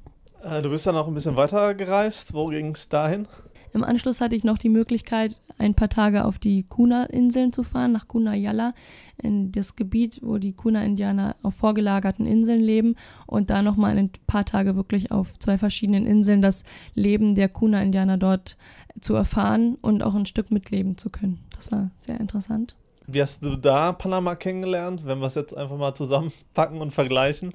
Äh, 0.42 0.62
du 0.62 0.70
bist 0.70 0.86
dann 0.86 0.96
auch 0.96 1.08
ein 1.08 1.14
bisschen 1.14 1.36
weiter 1.36 1.74
gereist. 1.74 2.34
Wo 2.34 2.48
ging 2.48 2.74
es 2.74 2.88
dahin? 2.88 3.26
Im 3.74 3.82
Anschluss 3.82 4.20
hatte 4.20 4.36
ich 4.36 4.44
noch 4.44 4.56
die 4.56 4.68
Möglichkeit, 4.68 5.42
ein 5.58 5.74
paar 5.74 5.88
Tage 5.88 6.24
auf 6.24 6.38
die 6.38 6.62
Kuna-Inseln 6.62 7.52
zu 7.52 7.64
fahren, 7.64 7.90
nach 7.90 8.06
Kuna 8.06 8.34
Yala, 8.34 8.72
in 9.20 9.50
das 9.50 9.74
Gebiet, 9.74 10.20
wo 10.22 10.38
die 10.38 10.52
Kuna-Indianer 10.52 11.34
auf 11.42 11.56
vorgelagerten 11.56 12.24
Inseln 12.24 12.60
leben 12.60 12.94
und 13.26 13.50
da 13.50 13.62
nochmal 13.62 13.98
ein 13.98 14.10
paar 14.28 14.44
Tage 14.44 14.76
wirklich 14.76 15.10
auf 15.10 15.36
zwei 15.40 15.58
verschiedenen 15.58 16.06
Inseln 16.06 16.40
das 16.40 16.62
Leben 16.94 17.34
der 17.34 17.48
Kuna-Indianer 17.48 18.16
dort 18.16 18.56
zu 19.00 19.14
erfahren 19.14 19.76
und 19.80 20.04
auch 20.04 20.14
ein 20.14 20.26
Stück 20.26 20.52
mitleben 20.52 20.96
zu 20.96 21.10
können. 21.10 21.40
Das 21.56 21.72
war 21.72 21.90
sehr 21.96 22.20
interessant. 22.20 22.76
Wie 23.06 23.20
hast 23.20 23.42
du 23.42 23.56
da 23.56 23.92
Panama 23.92 24.34
kennengelernt, 24.34 25.04
wenn 25.04 25.18
wir 25.18 25.26
es 25.26 25.34
jetzt 25.34 25.54
einfach 25.54 25.76
mal 25.76 25.94
zusammenpacken 25.94 26.80
und 26.80 26.92
vergleichen? 26.92 27.52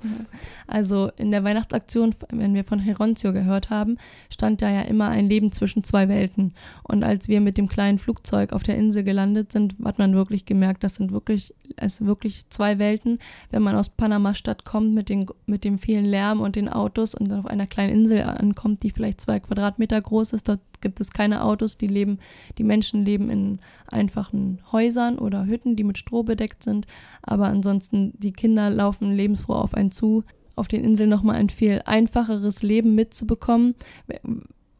Also 0.67 1.09
in 1.17 1.31
der 1.31 1.43
Weihnachtsaktion, 1.43 2.13
wenn 2.29 2.53
wir 2.53 2.63
von 2.63 2.77
Heroncio 2.77 3.33
gehört 3.33 3.71
haben, 3.71 3.97
stand 4.29 4.61
da 4.61 4.69
ja 4.69 4.81
immer 4.81 5.09
ein 5.09 5.27
Leben 5.27 5.51
zwischen 5.51 5.83
zwei 5.83 6.07
Welten. 6.07 6.53
Und 6.83 7.03
als 7.03 7.27
wir 7.27 7.41
mit 7.41 7.57
dem 7.57 7.67
kleinen 7.67 7.97
Flugzeug 7.97 8.53
auf 8.53 8.61
der 8.61 8.77
Insel 8.77 9.03
gelandet 9.03 9.51
sind, 9.51 9.75
hat 9.83 9.97
man 9.97 10.13
wirklich 10.13 10.45
gemerkt, 10.45 10.83
das 10.83 10.95
sind 10.95 11.11
wirklich, 11.11 11.55
es 11.77 12.05
wirklich 12.05 12.45
zwei 12.49 12.77
Welten. 12.77 13.17
Wenn 13.49 13.63
man 13.63 13.75
aus 13.75 13.89
Panama-Stadt 13.89 14.65
kommt 14.65 14.93
mit, 14.93 15.09
den, 15.09 15.25
mit 15.47 15.63
dem 15.63 15.79
vielen 15.79 16.05
Lärm 16.05 16.41
und 16.41 16.55
den 16.55 16.69
Autos 16.69 17.15
und 17.15 17.29
dann 17.29 17.39
auf 17.39 17.47
einer 17.47 17.67
kleinen 17.67 18.01
Insel 18.01 18.21
ankommt, 18.21 18.83
die 18.83 18.91
vielleicht 18.91 19.21
zwei 19.21 19.39
Quadratmeter 19.39 19.99
groß 19.99 20.33
ist, 20.33 20.47
dort 20.47 20.59
gibt 20.81 20.99
es 21.01 21.11
keine 21.11 21.43
Autos, 21.43 21.77
die 21.77 21.87
leben, 21.87 22.19
die 22.57 22.63
Menschen 22.63 23.03
leben 23.03 23.29
in 23.29 23.59
einfachen 23.87 24.61
Häusern 24.71 25.19
oder 25.19 25.45
Hütten, 25.45 25.75
die 25.75 25.83
mit 25.83 25.97
Stroh 25.97 26.23
bedeckt 26.23 26.63
sind. 26.63 26.87
Aber 27.21 27.47
ansonsten, 27.47 28.13
die 28.17 28.33
Kinder 28.33 28.69
laufen 28.69 29.13
lebensfroh 29.13 29.53
auf 29.53 29.73
einen 29.73 29.91
zu. 29.91 30.23
Auf 30.55 30.67
den 30.67 30.83
Inseln 30.83 31.09
nochmal 31.09 31.37
ein 31.37 31.49
viel 31.49 31.81
einfacheres 31.85 32.63
Leben 32.63 32.93
mitzubekommen. 32.93 33.75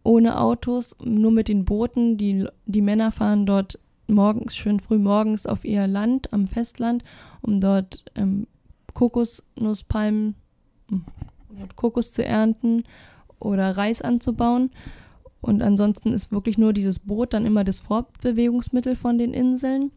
Ohne 0.03 0.39
Autos, 0.39 0.95
nur 1.01 1.31
mit 1.31 1.47
den 1.47 1.63
Booten. 1.65 2.17
Die, 2.17 2.45
die 2.65 2.81
Männer 2.81 3.11
fahren 3.11 3.45
dort 3.45 3.79
morgens, 4.07 4.55
schön 4.55 4.79
früh 4.79 4.97
morgens 4.97 5.45
auf 5.45 5.63
ihr 5.63 5.87
Land 5.87 6.33
am 6.33 6.47
Festland, 6.47 7.03
um 7.41 7.61
dort 7.61 8.03
ähm, 8.15 8.47
Kokosnusspalmen, 8.93 10.35
um 10.91 11.05
dort 11.57 11.75
Kokos 11.75 12.11
zu 12.11 12.25
ernten 12.25 12.83
oder 13.39 13.77
Reis 13.77 14.01
anzubauen. 14.01 14.71
Und 15.41 15.61
ansonsten 15.61 16.13
ist 16.13 16.31
wirklich 16.31 16.57
nur 16.57 16.73
dieses 16.73 16.99
Boot 16.99 17.33
dann 17.33 17.45
immer 17.45 17.63
das 17.63 17.79
Fortbewegungsmittel 17.79 18.95
von 18.95 19.17
den 19.17 19.33
Inseln. 19.33 19.91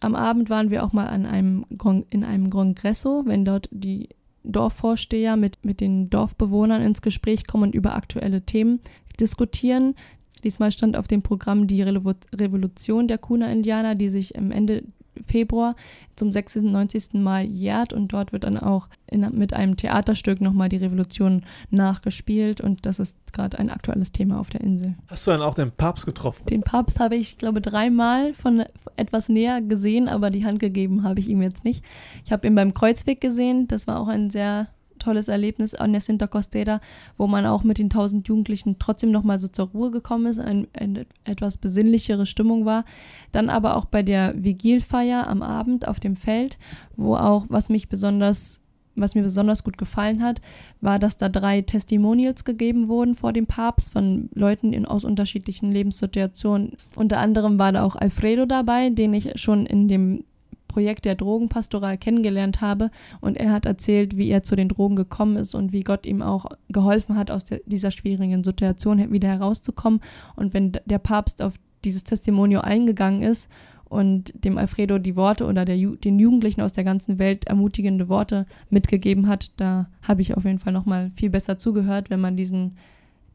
Am 0.00 0.14
Abend 0.14 0.50
waren 0.50 0.70
wir 0.70 0.84
auch 0.84 0.92
mal 0.92 1.06
an 1.06 1.26
einem, 1.26 1.66
in 2.10 2.24
einem 2.24 2.50
Congresso, 2.50 3.22
wenn 3.26 3.44
dort 3.44 3.68
die 3.70 4.08
Dorfvorsteher 4.44 5.36
mit, 5.36 5.64
mit 5.64 5.80
den 5.80 6.10
Dorfbewohnern 6.10 6.82
ins 6.82 7.02
Gespräch 7.02 7.46
kommen 7.46 7.64
und 7.64 7.74
über 7.74 7.94
aktuelle 7.94 8.42
Themen 8.42 8.80
diskutieren. 9.20 9.94
Diesmal 10.42 10.72
stand 10.72 10.96
auf 10.96 11.06
dem 11.06 11.22
Programm 11.22 11.66
die 11.68 11.82
Revolution 11.82 13.06
der 13.06 13.18
Kuna-Indianer, 13.18 13.94
die 13.94 14.08
sich 14.08 14.36
am 14.36 14.50
Ende 14.50 14.82
Februar 15.26 15.76
zum 16.16 16.32
96. 16.32 17.14
Mal 17.14 17.44
jährt 17.44 17.92
und 17.92 18.12
dort 18.12 18.32
wird 18.32 18.44
dann 18.44 18.58
auch 18.58 18.88
in, 19.06 19.20
mit 19.36 19.52
einem 19.52 19.76
Theaterstück 19.76 20.40
nochmal 20.40 20.68
die 20.68 20.76
Revolution 20.76 21.42
nachgespielt 21.70 22.60
und 22.60 22.86
das 22.86 22.98
ist 22.98 23.16
gerade 23.32 23.58
ein 23.58 23.70
aktuelles 23.70 24.12
Thema 24.12 24.38
auf 24.38 24.50
der 24.50 24.60
Insel. 24.60 24.94
Hast 25.08 25.26
du 25.26 25.30
dann 25.30 25.42
auch 25.42 25.54
den 25.54 25.70
Papst 25.70 26.06
getroffen? 26.06 26.46
Den 26.46 26.62
Papst 26.62 27.00
habe 27.00 27.16
ich, 27.16 27.38
glaube 27.38 27.60
dreimal 27.60 28.34
von 28.34 28.64
etwas 28.96 29.28
näher 29.28 29.60
gesehen, 29.62 30.08
aber 30.08 30.30
die 30.30 30.44
Hand 30.44 30.58
gegeben 30.58 31.02
habe 31.02 31.20
ich 31.20 31.28
ihm 31.28 31.42
jetzt 31.42 31.64
nicht. 31.64 31.84
Ich 32.24 32.32
habe 32.32 32.46
ihn 32.46 32.54
beim 32.54 32.74
Kreuzweg 32.74 33.20
gesehen, 33.20 33.68
das 33.68 33.86
war 33.86 34.00
auch 34.00 34.08
ein 34.08 34.30
sehr 34.30 34.68
tolles 35.02 35.28
Erlebnis 35.28 35.74
an 35.74 35.92
der 35.92 36.00
Sinta 36.00 36.26
Costera, 36.26 36.80
wo 37.18 37.26
man 37.26 37.46
auch 37.46 37.64
mit 37.64 37.78
den 37.78 37.90
tausend 37.90 38.28
Jugendlichen 38.28 38.78
trotzdem 38.78 39.10
nochmal 39.10 39.38
so 39.38 39.48
zur 39.48 39.68
Ruhe 39.68 39.90
gekommen 39.90 40.26
ist, 40.26 40.38
eine, 40.38 40.68
eine 40.72 41.06
etwas 41.24 41.56
besinnlichere 41.56 42.26
Stimmung 42.26 42.64
war. 42.64 42.84
Dann 43.32 43.50
aber 43.50 43.76
auch 43.76 43.86
bei 43.86 44.02
der 44.02 44.34
Vigilfeier 44.36 45.26
am 45.26 45.42
Abend 45.42 45.88
auf 45.88 46.00
dem 46.00 46.16
Feld, 46.16 46.58
wo 46.96 47.16
auch, 47.16 47.46
was 47.48 47.68
mich 47.68 47.88
besonders 47.88 48.62
was 48.94 49.14
mir 49.14 49.22
besonders 49.22 49.64
gut 49.64 49.78
gefallen 49.78 50.22
hat, 50.22 50.40
war, 50.80 50.98
dass 50.98 51.16
da 51.16 51.28
drei 51.28 51.62
Testimonials 51.62 52.44
gegeben 52.44 52.88
wurden 52.88 53.14
vor 53.14 53.32
dem 53.32 53.46
Papst 53.46 53.92
von 53.92 54.28
Leuten 54.34 54.72
in, 54.72 54.84
aus 54.84 55.04
unterschiedlichen 55.04 55.72
Lebenssituationen. 55.72 56.72
Unter 56.94 57.18
anderem 57.18 57.58
war 57.58 57.72
da 57.72 57.84
auch 57.84 57.96
Alfredo 57.96 58.46
dabei, 58.46 58.90
den 58.90 59.14
ich 59.14 59.40
schon 59.40 59.66
in 59.66 59.88
dem 59.88 60.24
Projekt 60.72 61.04
der 61.04 61.14
Drogenpastoral 61.14 61.98
kennengelernt 61.98 62.60
habe. 62.60 62.90
Und 63.20 63.36
er 63.36 63.52
hat 63.52 63.66
erzählt, 63.66 64.16
wie 64.16 64.28
er 64.30 64.42
zu 64.42 64.56
den 64.56 64.68
Drogen 64.68 64.96
gekommen 64.96 65.36
ist 65.36 65.54
und 65.54 65.72
wie 65.72 65.82
Gott 65.82 66.06
ihm 66.06 66.22
auch 66.22 66.46
geholfen 66.70 67.16
hat, 67.16 67.30
aus 67.30 67.44
der, 67.44 67.60
dieser 67.66 67.90
schwierigen 67.90 68.42
Situation 68.42 69.12
wieder 69.12 69.28
herauszukommen. 69.28 70.00
Und 70.34 70.54
wenn 70.54 70.72
der 70.86 70.98
Papst 70.98 71.42
auf 71.42 71.54
dieses 71.84 72.04
Testimonio 72.04 72.60
eingegangen 72.60 73.22
ist 73.22 73.48
und 73.84 74.32
dem 74.44 74.56
Alfredo 74.56 74.98
die 74.98 75.16
Worte 75.16 75.44
oder 75.44 75.64
der, 75.64 75.76
den 75.76 76.18
Jugendlichen 76.18 76.62
aus 76.62 76.72
der 76.72 76.84
ganzen 76.84 77.18
Welt 77.18 77.46
ermutigende 77.46 78.08
Worte 78.08 78.46
mitgegeben 78.70 79.28
hat, 79.28 79.52
da 79.58 79.88
habe 80.02 80.22
ich 80.22 80.36
auf 80.36 80.44
jeden 80.44 80.58
Fall 80.58 80.72
nochmal 80.72 81.10
viel 81.14 81.28
besser 81.28 81.58
zugehört, 81.58 82.08
wenn 82.08 82.20
man 82.20 82.36
diesen, 82.36 82.76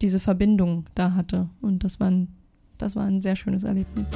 diese 0.01 0.19
Verbindung 0.19 0.85
da 0.95 1.13
hatte. 1.13 1.49
Und 1.61 1.83
das 1.83 1.99
war 1.99 2.09
ein, 2.09 2.29
das 2.79 2.95
war 2.95 3.05
ein 3.05 3.21
sehr 3.21 3.35
schönes 3.35 3.63
Erlebnis. 3.63 4.09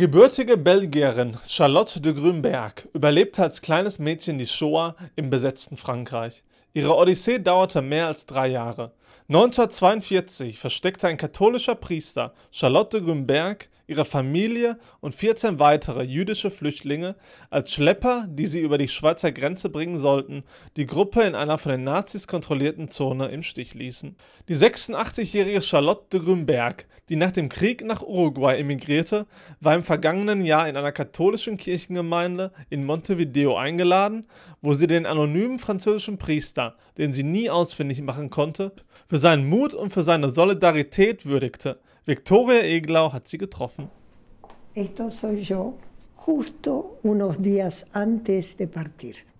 Gebürtige 0.00 0.56
Belgierin 0.56 1.36
Charlotte 1.46 2.00
de 2.00 2.14
Grünberg 2.14 2.88
überlebte 2.94 3.42
als 3.42 3.60
kleines 3.60 3.98
Mädchen 3.98 4.38
die 4.38 4.46
Shoah 4.46 4.96
im 5.14 5.28
besetzten 5.28 5.76
Frankreich. 5.76 6.42
Ihre 6.72 6.96
Odyssee 6.96 7.38
dauerte 7.38 7.82
mehr 7.82 8.06
als 8.06 8.24
drei 8.24 8.48
Jahre. 8.48 8.92
1942 9.28 10.58
versteckte 10.58 11.06
ein 11.06 11.18
katholischer 11.18 11.74
Priester 11.74 12.32
Charlotte 12.50 12.96
de 12.96 13.06
Grünberg 13.06 13.68
ihre 13.90 14.04
Familie 14.04 14.78
und 15.00 15.14
14 15.14 15.58
weitere 15.58 16.04
jüdische 16.04 16.50
Flüchtlinge 16.50 17.16
als 17.50 17.72
Schlepper, 17.72 18.26
die 18.28 18.46
sie 18.46 18.60
über 18.60 18.78
die 18.78 18.88
Schweizer 18.88 19.32
Grenze 19.32 19.68
bringen 19.68 19.98
sollten, 19.98 20.44
die 20.76 20.86
Gruppe 20.86 21.22
in 21.22 21.34
einer 21.34 21.58
von 21.58 21.72
den 21.72 21.82
Nazis 21.82 22.28
kontrollierten 22.28 22.88
Zone 22.88 23.28
im 23.28 23.42
Stich 23.42 23.74
ließen. 23.74 24.16
Die 24.48 24.56
86-jährige 24.56 25.60
Charlotte 25.60 26.06
de 26.12 26.24
Grünberg, 26.24 26.86
die 27.08 27.16
nach 27.16 27.32
dem 27.32 27.48
Krieg 27.48 27.84
nach 27.84 28.02
Uruguay 28.02 28.58
emigrierte, 28.58 29.26
war 29.60 29.74
im 29.74 29.82
vergangenen 29.82 30.44
Jahr 30.44 30.68
in 30.68 30.76
einer 30.76 30.92
katholischen 30.92 31.56
Kirchengemeinde 31.56 32.52
in 32.70 32.84
Montevideo 32.84 33.56
eingeladen, 33.56 34.28
wo 34.62 34.72
sie 34.72 34.86
den 34.86 35.04
anonymen 35.04 35.58
französischen 35.58 36.16
Priester, 36.16 36.76
den 36.96 37.12
sie 37.12 37.24
nie 37.24 37.50
ausfindig 37.50 38.00
machen 38.02 38.30
konnte, 38.30 38.72
für 39.08 39.18
seinen 39.18 39.48
Mut 39.48 39.74
und 39.74 39.90
für 39.90 40.04
seine 40.04 40.30
Solidarität 40.30 41.26
würdigte. 41.26 41.80
Victoria 42.06 42.62
Eglau 42.62 43.12
hat 43.12 43.28
sie 43.28 43.38
getroffen. 43.38 43.88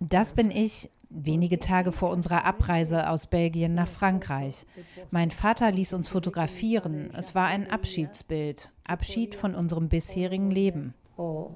Das 0.01 0.33
bin 0.33 0.51
ich 0.51 0.91
wenige 1.11 1.59
Tage 1.59 1.93
vor 1.93 2.11
unserer 2.11 2.45
Abreise 2.45 3.09
aus 3.09 3.27
Belgien 3.27 3.75
nach 3.75 3.89
Frankreich. 3.89 4.67
Mein 5.11 5.31
Vater 5.31 5.71
ließ 5.73 5.93
uns 5.93 6.09
fotografieren. 6.09 7.11
Es 7.15 7.35
war 7.35 7.47
ein 7.47 7.71
Abschiedsbild. 7.71 8.73
Abschied 8.85 9.35
von 9.35 9.55
unserem 9.55 9.89
bisherigen 9.89 10.51
Leben. 10.51 10.95
Oh, 11.17 11.51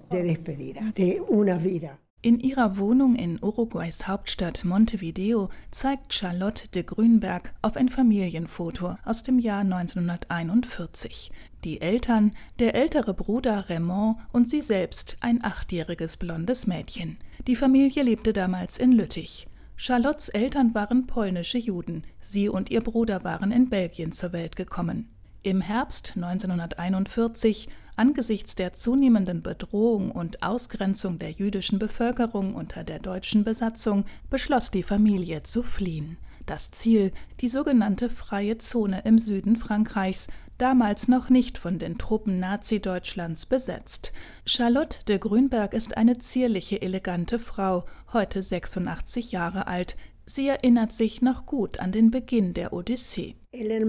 in 2.25 2.40
ihrer 2.40 2.78
Wohnung 2.78 3.16
in 3.16 3.38
Uruguays 3.43 4.09
Hauptstadt 4.09 4.64
Montevideo 4.64 5.50
zeigt 5.71 6.14
Charlotte 6.14 6.68
de 6.68 6.83
Grünberg 6.83 7.53
auf 7.61 7.77
ein 7.77 7.90
Familienfoto 7.90 8.96
aus 9.05 9.25
dem 9.25 9.38
Jahr 9.38 9.61
1941. 9.61 11.31
Die 11.64 11.83
Eltern, 11.83 12.33
der 12.61 12.75
ältere 12.77 13.12
Bruder 13.12 13.68
Raymond 13.68 14.16
und 14.33 14.49
sie 14.49 14.62
selbst 14.62 15.18
ein 15.20 15.44
achtjähriges 15.44 16.16
blondes 16.16 16.66
Mädchen. 16.66 17.18
Die 17.46 17.57
Familie 17.57 18.03
lebte 18.03 18.33
damals 18.33 18.79
in 18.79 18.92
Lüttich. 18.92 19.46
Charlottes 19.77 20.31
Eltern 20.31 20.75
waren 20.75 21.07
polnische 21.07 21.59
Juden. 21.59 22.05
Sie 22.20 22.49
und 22.49 22.70
ihr 22.70 22.81
Bruder 22.81 23.22
waren 23.25 23.53
in 23.53 23.68
Belgien 23.68 24.12
zur 24.12 24.33
Welt 24.33 24.57
gekommen. 24.57 25.11
Im 25.42 25.61
Herbst 25.61 26.14
1941 26.16 27.68
Angesichts 27.96 28.57
der 28.57 28.72
zunehmenden 28.72 29.42
Bedrohung 29.42 30.11
und 30.11 30.42
Ausgrenzung 30.42 31.20
der 31.20 31.30
jüdischen 31.30 31.78
Bevölkerung 31.78 32.54
unter 32.54 32.83
der 32.83 32.98
deutschen 32.98 33.44
Besatzung 33.44 34.04
beschloss 34.30 34.72
die 34.72 34.83
Familie 34.83 35.44
zu 35.44 35.62
fliehen. 35.62 36.16
Das 36.46 36.72
Ziel 36.72 37.12
die 37.40 37.48
sogenannte 37.48 38.11
Freie 38.11 38.59
Zone 38.59 39.02
im 39.04 39.18
Süden 39.18 39.57
Frankreichs, 39.57 40.26
damals 40.59 41.09
noch 41.09 41.30
nicht 41.30 41.57
von 41.57 41.78
den 41.78 41.96
Truppen 41.96 42.38
Nazi-Deutschlands 42.38 43.46
besetzt. 43.46 44.12
Charlotte 44.44 44.98
de 45.07 45.18
Grünberg 45.18 45.72
ist 45.72 45.96
eine 45.96 46.18
zierliche, 46.18 46.83
elegante 46.83 47.38
Frau, 47.38 47.85
heute 48.12 48.42
86 48.42 49.33
Jahre 49.33 49.68
alt. 49.68 49.96
Sie 50.27 50.49
erinnert 50.49 50.93
sich 50.93 51.21
noch 51.21 51.45
gut 51.45 51.79
an 51.81 51.93
den 51.93 52.11
Beginn 52.11 52.55
der 52.55 52.73
Odyssee. 52.73 53.35
In 53.53 53.69
dem 53.69 53.89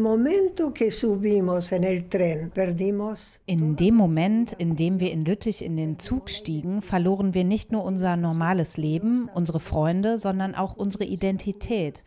Moment, 3.95 4.53
in 4.53 4.75
dem 4.75 4.99
wir 4.99 5.11
in 5.11 5.21
Lüttich 5.21 5.63
in 5.63 5.77
den 5.77 5.97
Zug 5.97 6.29
stiegen, 6.29 6.81
verloren 6.81 7.33
wir 7.33 7.45
nicht 7.45 7.71
nur 7.71 7.85
unser 7.85 8.17
normales 8.17 8.75
Leben, 8.75 9.29
unsere 9.33 9.61
Freunde, 9.61 10.17
sondern 10.17 10.55
auch 10.55 10.75
unsere 10.75 11.05
Identität. 11.05 12.03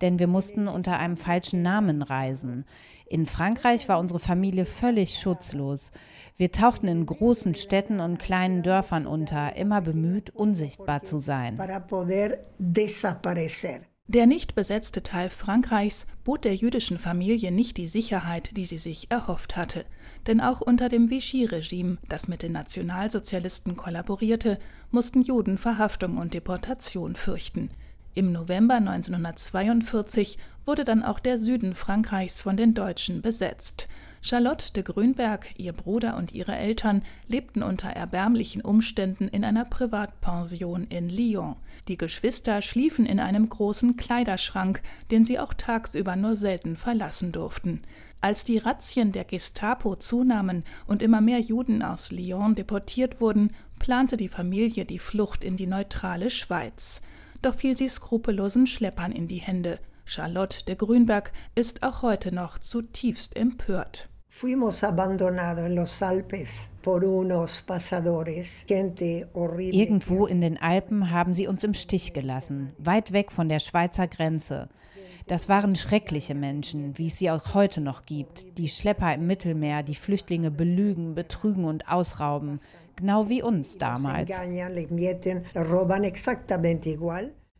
Denn 0.00 0.18
wir 0.18 0.26
mussten 0.26 0.68
unter 0.68 0.98
einem 0.98 1.18
falschen 1.18 1.60
Namen 1.60 2.00
reisen. 2.00 2.64
In 3.08 3.24
Frankreich 3.24 3.88
war 3.88 4.00
unsere 4.00 4.18
Familie 4.18 4.64
völlig 4.64 5.18
schutzlos. 5.18 5.92
Wir 6.36 6.50
tauchten 6.50 6.88
in 6.88 7.06
großen 7.06 7.54
Städten 7.54 8.00
und 8.00 8.18
kleinen 8.18 8.64
Dörfern 8.64 9.06
unter, 9.06 9.54
immer 9.54 9.80
bemüht, 9.80 10.30
unsichtbar 10.30 11.04
zu 11.04 11.18
sein. 11.20 11.56
Der 14.08 14.26
nicht 14.26 14.54
besetzte 14.54 15.02
Teil 15.02 15.30
Frankreichs 15.30 16.06
bot 16.24 16.44
der 16.44 16.54
jüdischen 16.54 16.98
Familie 16.98 17.50
nicht 17.50 17.76
die 17.76 17.88
Sicherheit, 17.88 18.56
die 18.56 18.64
sie 18.64 18.78
sich 18.78 19.10
erhofft 19.10 19.56
hatte. 19.56 19.84
Denn 20.26 20.40
auch 20.40 20.60
unter 20.60 20.88
dem 20.88 21.10
Vichy-Regime, 21.10 21.98
das 22.08 22.28
mit 22.28 22.42
den 22.42 22.52
Nationalsozialisten 22.52 23.76
kollaborierte, 23.76 24.58
mussten 24.90 25.22
Juden 25.22 25.58
Verhaftung 25.58 26.18
und 26.18 26.34
Deportation 26.34 27.16
fürchten. 27.16 27.70
Im 28.18 28.32
November 28.32 28.76
1942 28.76 30.38
wurde 30.64 30.86
dann 30.86 31.02
auch 31.02 31.18
der 31.18 31.36
Süden 31.36 31.74
Frankreichs 31.74 32.40
von 32.40 32.56
den 32.56 32.72
Deutschen 32.72 33.20
besetzt. 33.20 33.88
Charlotte 34.22 34.72
de 34.72 34.82
Grünberg, 34.82 35.48
ihr 35.58 35.74
Bruder 35.74 36.16
und 36.16 36.32
ihre 36.32 36.56
Eltern 36.56 37.02
lebten 37.28 37.62
unter 37.62 37.90
erbärmlichen 37.90 38.62
Umständen 38.62 39.28
in 39.28 39.44
einer 39.44 39.66
Privatpension 39.66 40.84
in 40.84 41.10
Lyon. 41.10 41.56
Die 41.88 41.98
Geschwister 41.98 42.62
schliefen 42.62 43.04
in 43.04 43.20
einem 43.20 43.50
großen 43.50 43.98
Kleiderschrank, 43.98 44.80
den 45.10 45.26
sie 45.26 45.38
auch 45.38 45.52
tagsüber 45.52 46.16
nur 46.16 46.36
selten 46.36 46.76
verlassen 46.76 47.32
durften. 47.32 47.82
Als 48.22 48.44
die 48.44 48.56
Razzien 48.56 49.12
der 49.12 49.24
Gestapo 49.24 49.94
zunahmen 49.94 50.64
und 50.86 51.02
immer 51.02 51.20
mehr 51.20 51.40
Juden 51.40 51.82
aus 51.82 52.12
Lyon 52.12 52.54
deportiert 52.54 53.20
wurden, 53.20 53.50
plante 53.78 54.16
die 54.16 54.30
Familie 54.30 54.86
die 54.86 54.98
Flucht 54.98 55.44
in 55.44 55.58
die 55.58 55.66
neutrale 55.66 56.30
Schweiz 56.30 57.02
doch 57.42 57.54
fiel 57.54 57.76
sie 57.76 57.88
skrupellosen 57.88 58.66
Schleppern 58.66 59.12
in 59.12 59.28
die 59.28 59.38
Hände. 59.38 59.78
Charlotte 60.04 60.64
de 60.64 60.76
Grünberg 60.76 61.32
ist 61.54 61.82
auch 61.82 62.02
heute 62.02 62.32
noch 62.32 62.58
zutiefst 62.58 63.36
empört. 63.36 64.08
Irgendwo 69.74 70.26
in 70.26 70.40
den 70.40 70.60
Alpen 70.60 71.10
haben 71.10 71.32
sie 71.32 71.46
uns 71.46 71.64
im 71.64 71.74
Stich 71.74 72.12
gelassen, 72.12 72.72
weit 72.78 73.12
weg 73.12 73.32
von 73.32 73.48
der 73.48 73.60
Schweizer 73.60 74.06
Grenze. 74.06 74.68
Das 75.26 75.48
waren 75.48 75.74
schreckliche 75.74 76.34
Menschen, 76.34 76.98
wie 76.98 77.06
es 77.06 77.18
sie 77.18 77.30
auch 77.30 77.54
heute 77.54 77.80
noch 77.80 78.06
gibt. 78.06 78.58
Die 78.58 78.68
Schlepper 78.68 79.12
im 79.14 79.26
Mittelmeer, 79.26 79.82
die 79.82 79.96
Flüchtlinge 79.96 80.52
belügen, 80.52 81.14
betrügen 81.16 81.64
und 81.64 81.90
ausrauben 81.90 82.58
genau 82.96 83.28
wie 83.28 83.42
uns 83.42 83.78
damals. 83.78 84.30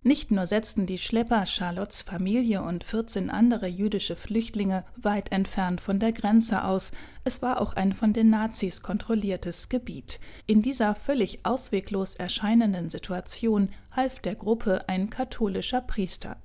Nicht 0.07 0.31
nur 0.31 0.47
setzten 0.47 0.87
die 0.87 0.99
Schlepper 0.99 1.47
Charlottes 1.47 2.03
Familie 2.03 2.63
und 2.63 2.85
14 2.85 3.29
andere 3.29 3.67
jüdische 3.67 4.15
Flüchtlinge 4.15 4.85
weit 4.95 5.33
entfernt 5.33 5.81
von 5.81 5.99
der 5.99 6.13
Grenze 6.13 6.63
aus, 6.63 6.93
es 7.25 7.43
war 7.43 7.61
auch 7.61 7.73
ein 7.73 7.93
von 7.93 8.13
den 8.13 8.31
Nazis 8.31 8.83
kontrolliertes 8.83 9.69
Gebiet. 9.69 10.21
In 10.47 10.63
dieser 10.63 10.95
völlig 10.95 11.45
ausweglos 11.45 12.15
erscheinenden 12.15 12.89
Situation 12.89 13.71
half 13.91 14.21
der 14.21 14.37
Gruppe 14.37 14.89
ein 14.89 15.11
katholischer 15.11 15.81
Priester. 15.81 16.37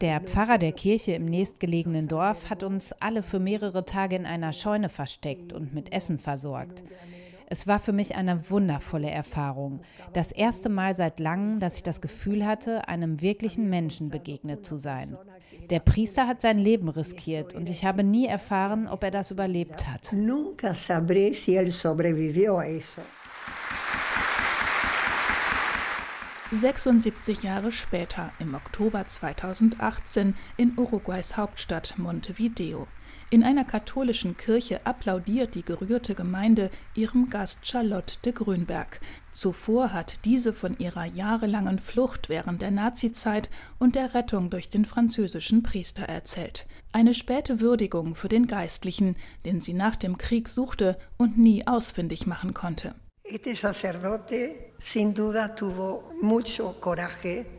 Der 0.00 0.20
Pfarrer 0.20 0.58
der 0.58 0.72
Kirche 0.72 1.12
im 1.14 1.24
nächstgelegenen 1.24 2.06
Dorf 2.06 2.50
hat 2.50 2.62
uns 2.62 2.92
alle 2.92 3.24
für 3.24 3.40
mehrere 3.40 3.84
Tage 3.84 4.14
in 4.14 4.26
einer 4.26 4.52
Scheune 4.52 4.90
versteckt 4.90 5.52
und 5.52 5.74
mit 5.74 5.92
Essen 5.92 6.20
versorgt. 6.20 6.84
Es 7.50 7.66
war 7.66 7.78
für 7.78 7.92
mich 7.92 8.14
eine 8.14 8.50
wundervolle 8.50 9.10
Erfahrung. 9.10 9.80
Das 10.12 10.32
erste 10.32 10.68
Mal 10.68 10.94
seit 10.94 11.18
langem, 11.18 11.60
dass 11.60 11.76
ich 11.76 11.82
das 11.82 12.02
Gefühl 12.02 12.46
hatte, 12.46 12.88
einem 12.88 13.22
wirklichen 13.22 13.70
Menschen 13.70 14.10
begegnet 14.10 14.66
zu 14.66 14.76
sein. 14.76 15.16
Der 15.70 15.80
Priester 15.80 16.26
hat 16.26 16.42
sein 16.42 16.58
Leben 16.58 16.90
riskiert 16.90 17.54
und 17.54 17.70
ich 17.70 17.86
habe 17.86 18.04
nie 18.04 18.26
erfahren, 18.26 18.86
ob 18.86 19.02
er 19.02 19.10
das 19.10 19.30
überlebt 19.30 19.88
hat. 19.88 20.12
Nunca 20.12 20.72
sabré 20.72 21.32
si 21.32 21.56
él 21.56 21.72
sobrevivió 21.72 22.58
a 22.58 22.66
eso. 22.66 23.00
76 26.50 27.42
Jahre 27.42 27.70
später, 27.70 28.32
im 28.38 28.54
Oktober 28.54 29.06
2018, 29.06 30.34
in 30.56 30.78
Uruguays 30.78 31.36
Hauptstadt 31.36 31.98
Montevideo. 31.98 32.88
In 33.28 33.44
einer 33.44 33.64
katholischen 33.64 34.38
Kirche 34.38 34.86
applaudiert 34.86 35.54
die 35.54 35.62
gerührte 35.62 36.14
Gemeinde 36.14 36.70
ihrem 36.94 37.28
Gast 37.28 37.68
Charlotte 37.68 38.14
de 38.24 38.32
Grünberg. 38.32 38.98
Zuvor 39.30 39.92
hat 39.92 40.24
diese 40.24 40.54
von 40.54 40.78
ihrer 40.78 41.04
jahrelangen 41.04 41.78
Flucht 41.78 42.30
während 42.30 42.62
der 42.62 42.70
Nazizeit 42.70 43.50
und 43.78 43.94
der 43.94 44.14
Rettung 44.14 44.48
durch 44.48 44.70
den 44.70 44.86
französischen 44.86 45.62
Priester 45.62 46.04
erzählt. 46.04 46.64
Eine 46.92 47.12
späte 47.12 47.60
Würdigung 47.60 48.14
für 48.14 48.30
den 48.30 48.46
Geistlichen, 48.46 49.16
den 49.44 49.60
sie 49.60 49.74
nach 49.74 49.96
dem 49.96 50.16
Krieg 50.16 50.48
suchte 50.48 50.96
und 51.18 51.36
nie 51.36 51.66
ausfindig 51.66 52.26
machen 52.26 52.54
konnte. 52.54 52.94
Este 53.30 53.54
sacerdote 53.54 54.72
sin 54.78 55.12
duda 55.12 55.54
tuvo 55.54 56.12
mucho 56.22 56.80
coraje 56.80 57.58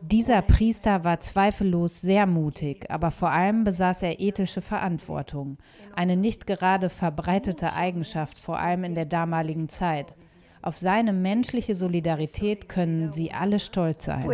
dieser 0.00 0.40
Priester 0.40 1.04
war 1.04 1.20
zweifellos 1.20 2.00
sehr 2.00 2.24
mutig, 2.24 2.90
aber 2.90 3.10
vor 3.10 3.30
allem 3.30 3.62
besaß 3.64 4.04
er 4.04 4.20
ethische 4.20 4.62
Verantwortung, 4.62 5.58
eine 5.94 6.16
nicht 6.16 6.46
gerade 6.46 6.88
verbreitete 6.88 7.74
Eigenschaft, 7.74 8.38
vor 8.38 8.58
allem 8.58 8.84
in 8.84 8.94
der 8.94 9.04
damaligen 9.04 9.68
Zeit. 9.68 10.14
Auf 10.62 10.78
seine 10.78 11.12
menschliche 11.12 11.74
Solidarität 11.74 12.70
können 12.70 13.12
Sie 13.12 13.32
alle 13.32 13.60
stolz 13.60 14.06
sein. 14.06 14.26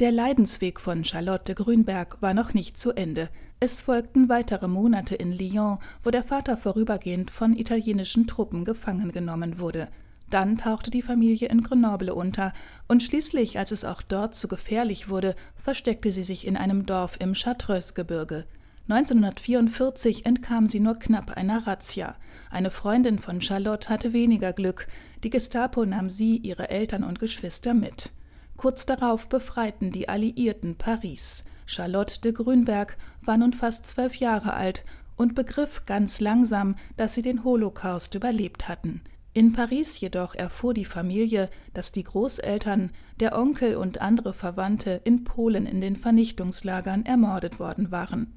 Der 0.00 0.12
Leidensweg 0.12 0.80
von 0.80 1.04
Charlotte 1.04 1.54
Grünberg 1.54 2.22
war 2.22 2.32
noch 2.32 2.54
nicht 2.54 2.78
zu 2.78 2.92
Ende. 2.92 3.28
Es 3.60 3.80
folgten 3.80 4.28
weitere 4.28 4.68
Monate 4.68 5.16
in 5.16 5.32
Lyon, 5.32 5.78
wo 6.04 6.10
der 6.10 6.22
Vater 6.22 6.56
vorübergehend 6.56 7.32
von 7.32 7.56
italienischen 7.56 8.28
Truppen 8.28 8.64
gefangen 8.64 9.10
genommen 9.10 9.58
wurde. 9.58 9.88
Dann 10.30 10.58
tauchte 10.58 10.92
die 10.92 11.02
Familie 11.02 11.48
in 11.48 11.62
Grenoble 11.62 12.14
unter, 12.14 12.52
und 12.86 13.02
schließlich, 13.02 13.58
als 13.58 13.72
es 13.72 13.84
auch 13.84 14.00
dort 14.00 14.36
zu 14.36 14.46
gefährlich 14.46 15.08
wurde, 15.08 15.34
versteckte 15.56 16.12
sie 16.12 16.22
sich 16.22 16.46
in 16.46 16.56
einem 16.56 16.86
Dorf 16.86 17.16
im 17.18 17.32
Chartreuse-Gebirge. 17.34 18.44
1944 18.88 20.24
entkam 20.24 20.68
sie 20.68 20.78
nur 20.78 20.96
knapp 20.96 21.36
einer 21.36 21.66
Razzia. 21.66 22.14
Eine 22.50 22.70
Freundin 22.70 23.18
von 23.18 23.40
Charlotte 23.40 23.88
hatte 23.88 24.12
weniger 24.12 24.52
Glück. 24.52 24.86
Die 25.24 25.30
Gestapo 25.30 25.84
nahm 25.84 26.10
sie, 26.10 26.36
ihre 26.36 26.70
Eltern 26.70 27.02
und 27.02 27.18
Geschwister 27.18 27.74
mit. 27.74 28.12
Kurz 28.56 28.86
darauf 28.86 29.28
befreiten 29.28 29.90
die 29.90 30.08
Alliierten 30.08 30.76
Paris. 30.76 31.44
Charlotte 31.68 32.22
de 32.22 32.32
Grünberg 32.32 32.96
war 33.20 33.36
nun 33.36 33.52
fast 33.52 33.86
zwölf 33.86 34.14
Jahre 34.16 34.54
alt 34.54 34.86
und 35.16 35.34
begriff 35.34 35.84
ganz 35.84 36.18
langsam, 36.18 36.76
dass 36.96 37.12
sie 37.12 37.20
den 37.20 37.44
Holocaust 37.44 38.14
überlebt 38.14 38.68
hatten. 38.68 39.02
In 39.34 39.52
Paris 39.52 40.00
jedoch 40.00 40.34
erfuhr 40.34 40.72
die 40.72 40.86
Familie, 40.86 41.50
dass 41.74 41.92
die 41.92 42.04
Großeltern, 42.04 42.90
der 43.20 43.38
Onkel 43.38 43.76
und 43.76 44.00
andere 44.00 44.32
Verwandte 44.32 45.02
in 45.04 45.24
Polen 45.24 45.66
in 45.66 45.82
den 45.82 45.96
Vernichtungslagern 45.96 47.04
ermordet 47.04 47.60
worden 47.60 47.90
waren. 47.90 48.32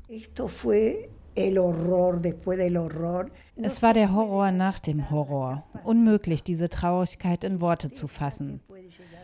Es 3.55 3.81
war 3.81 3.93
der 3.93 4.13
Horror 4.13 4.51
nach 4.51 4.79
dem 4.79 5.09
Horror. 5.09 5.63
Unmöglich, 5.85 6.43
diese 6.43 6.67
Traurigkeit 6.67 7.45
in 7.45 7.61
Worte 7.61 7.91
zu 7.91 8.07
fassen. 8.07 8.59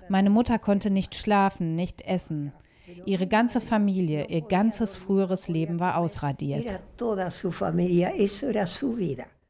Meine 0.08 0.30
Mutter 0.30 0.58
konnte 0.60 0.90
nicht 0.90 1.16
schlafen, 1.16 1.76
nicht 1.76 2.02
essen. 2.04 2.54
Ihre 3.06 3.28
ganze 3.28 3.62
Familie, 3.62 4.28
ihr 4.28 4.42
ganzes 4.42 4.96
früheres 4.96 5.48
Leben 5.48 5.80
war 5.80 5.98
ausradiert. 5.98 6.80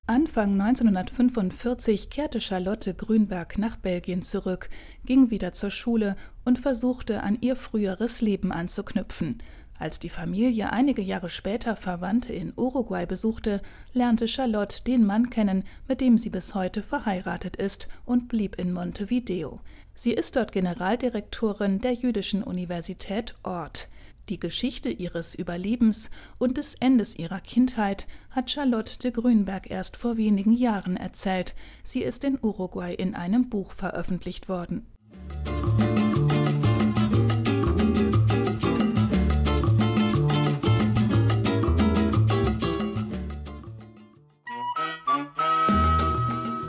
Anfang 0.09 0.61
1945 0.61 2.09
kehrte 2.09 2.39
Charlotte 2.39 2.93
Grünberg 2.93 3.57
nach 3.57 3.75
Belgien 3.75 4.21
zurück, 4.21 4.69
ging 5.03 5.31
wieder 5.31 5.51
zur 5.51 5.69
Schule 5.69 6.15
und 6.45 6.59
versuchte 6.59 7.23
an 7.23 7.37
ihr 7.41 7.57
früheres 7.57 8.21
Leben 8.21 8.53
anzuknüpfen. 8.53 9.43
Als 9.79 9.99
die 9.99 10.09
Familie 10.09 10.71
einige 10.71 11.01
Jahre 11.01 11.29
später 11.29 11.75
Verwandte 11.75 12.33
in 12.33 12.51
Uruguay 12.55 13.05
besuchte, 13.05 13.61
lernte 13.93 14.27
Charlotte 14.27 14.83
den 14.83 15.05
Mann 15.05 15.29
kennen, 15.29 15.63
mit 15.87 16.01
dem 16.01 16.17
sie 16.17 16.29
bis 16.29 16.55
heute 16.55 16.81
verheiratet 16.81 17.55
ist 17.55 17.87
und 18.05 18.27
blieb 18.27 18.55
in 18.55 18.73
Montevideo. 18.73 19.59
Sie 19.93 20.13
ist 20.13 20.35
dort 20.35 20.51
Generaldirektorin 20.51 21.79
der 21.79 21.93
Jüdischen 21.93 22.43
Universität 22.43 23.35
Ort. 23.43 23.87
Die 24.29 24.39
Geschichte 24.39 24.89
ihres 24.89 25.35
Überlebens 25.35 26.09
und 26.37 26.57
des 26.57 26.75
Endes 26.75 27.15
ihrer 27.15 27.39
Kindheit 27.39 28.07
hat 28.29 28.51
Charlotte 28.51 28.97
de 28.99 29.11
Grünberg 29.11 29.71
erst 29.71 29.95
vor 29.95 30.17
wenigen 30.17 30.51
Jahren 30.51 30.97
erzählt. 30.97 31.55
Sie 31.81 32.03
ist 32.03 32.23
in 32.25 32.37
Uruguay 32.41 32.93
in 32.93 33.15
einem 33.15 33.49
Buch 33.49 33.71
veröffentlicht 33.71 34.49
worden. 34.49 34.85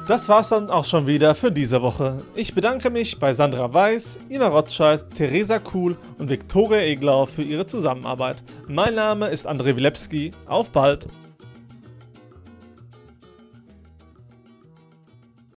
Das 0.09 0.27
war's 0.27 0.49
dann 0.49 0.71
auch 0.71 0.87
schon 0.87 1.07
wieder 1.07 1.35
für 1.35 1.53
diese 1.53 1.83
Woche. 1.83 2.23
Ich 2.35 2.55
bedanke 2.55 2.89
mich 2.89 3.21
bei 3.21 3.35
Sandra 3.35 3.75
Weiß, 3.75 4.19
Ina 4.31 4.47
Rotscheid, 4.47 5.05
Theresa 5.15 5.59
Kuhl 5.59 5.99
und 6.17 6.31
Viktoria 6.31 6.81
Eglau 6.81 7.27
für 7.27 7.43
ihre 7.43 7.67
Zusammenarbeit. 7.67 8.43
Mein 8.69 8.95
Name 8.95 9.29
ist 9.29 9.47
André 9.47 9.77
Wilepski. 9.77 10.31
Auf 10.47 10.71
bald! 10.71 11.07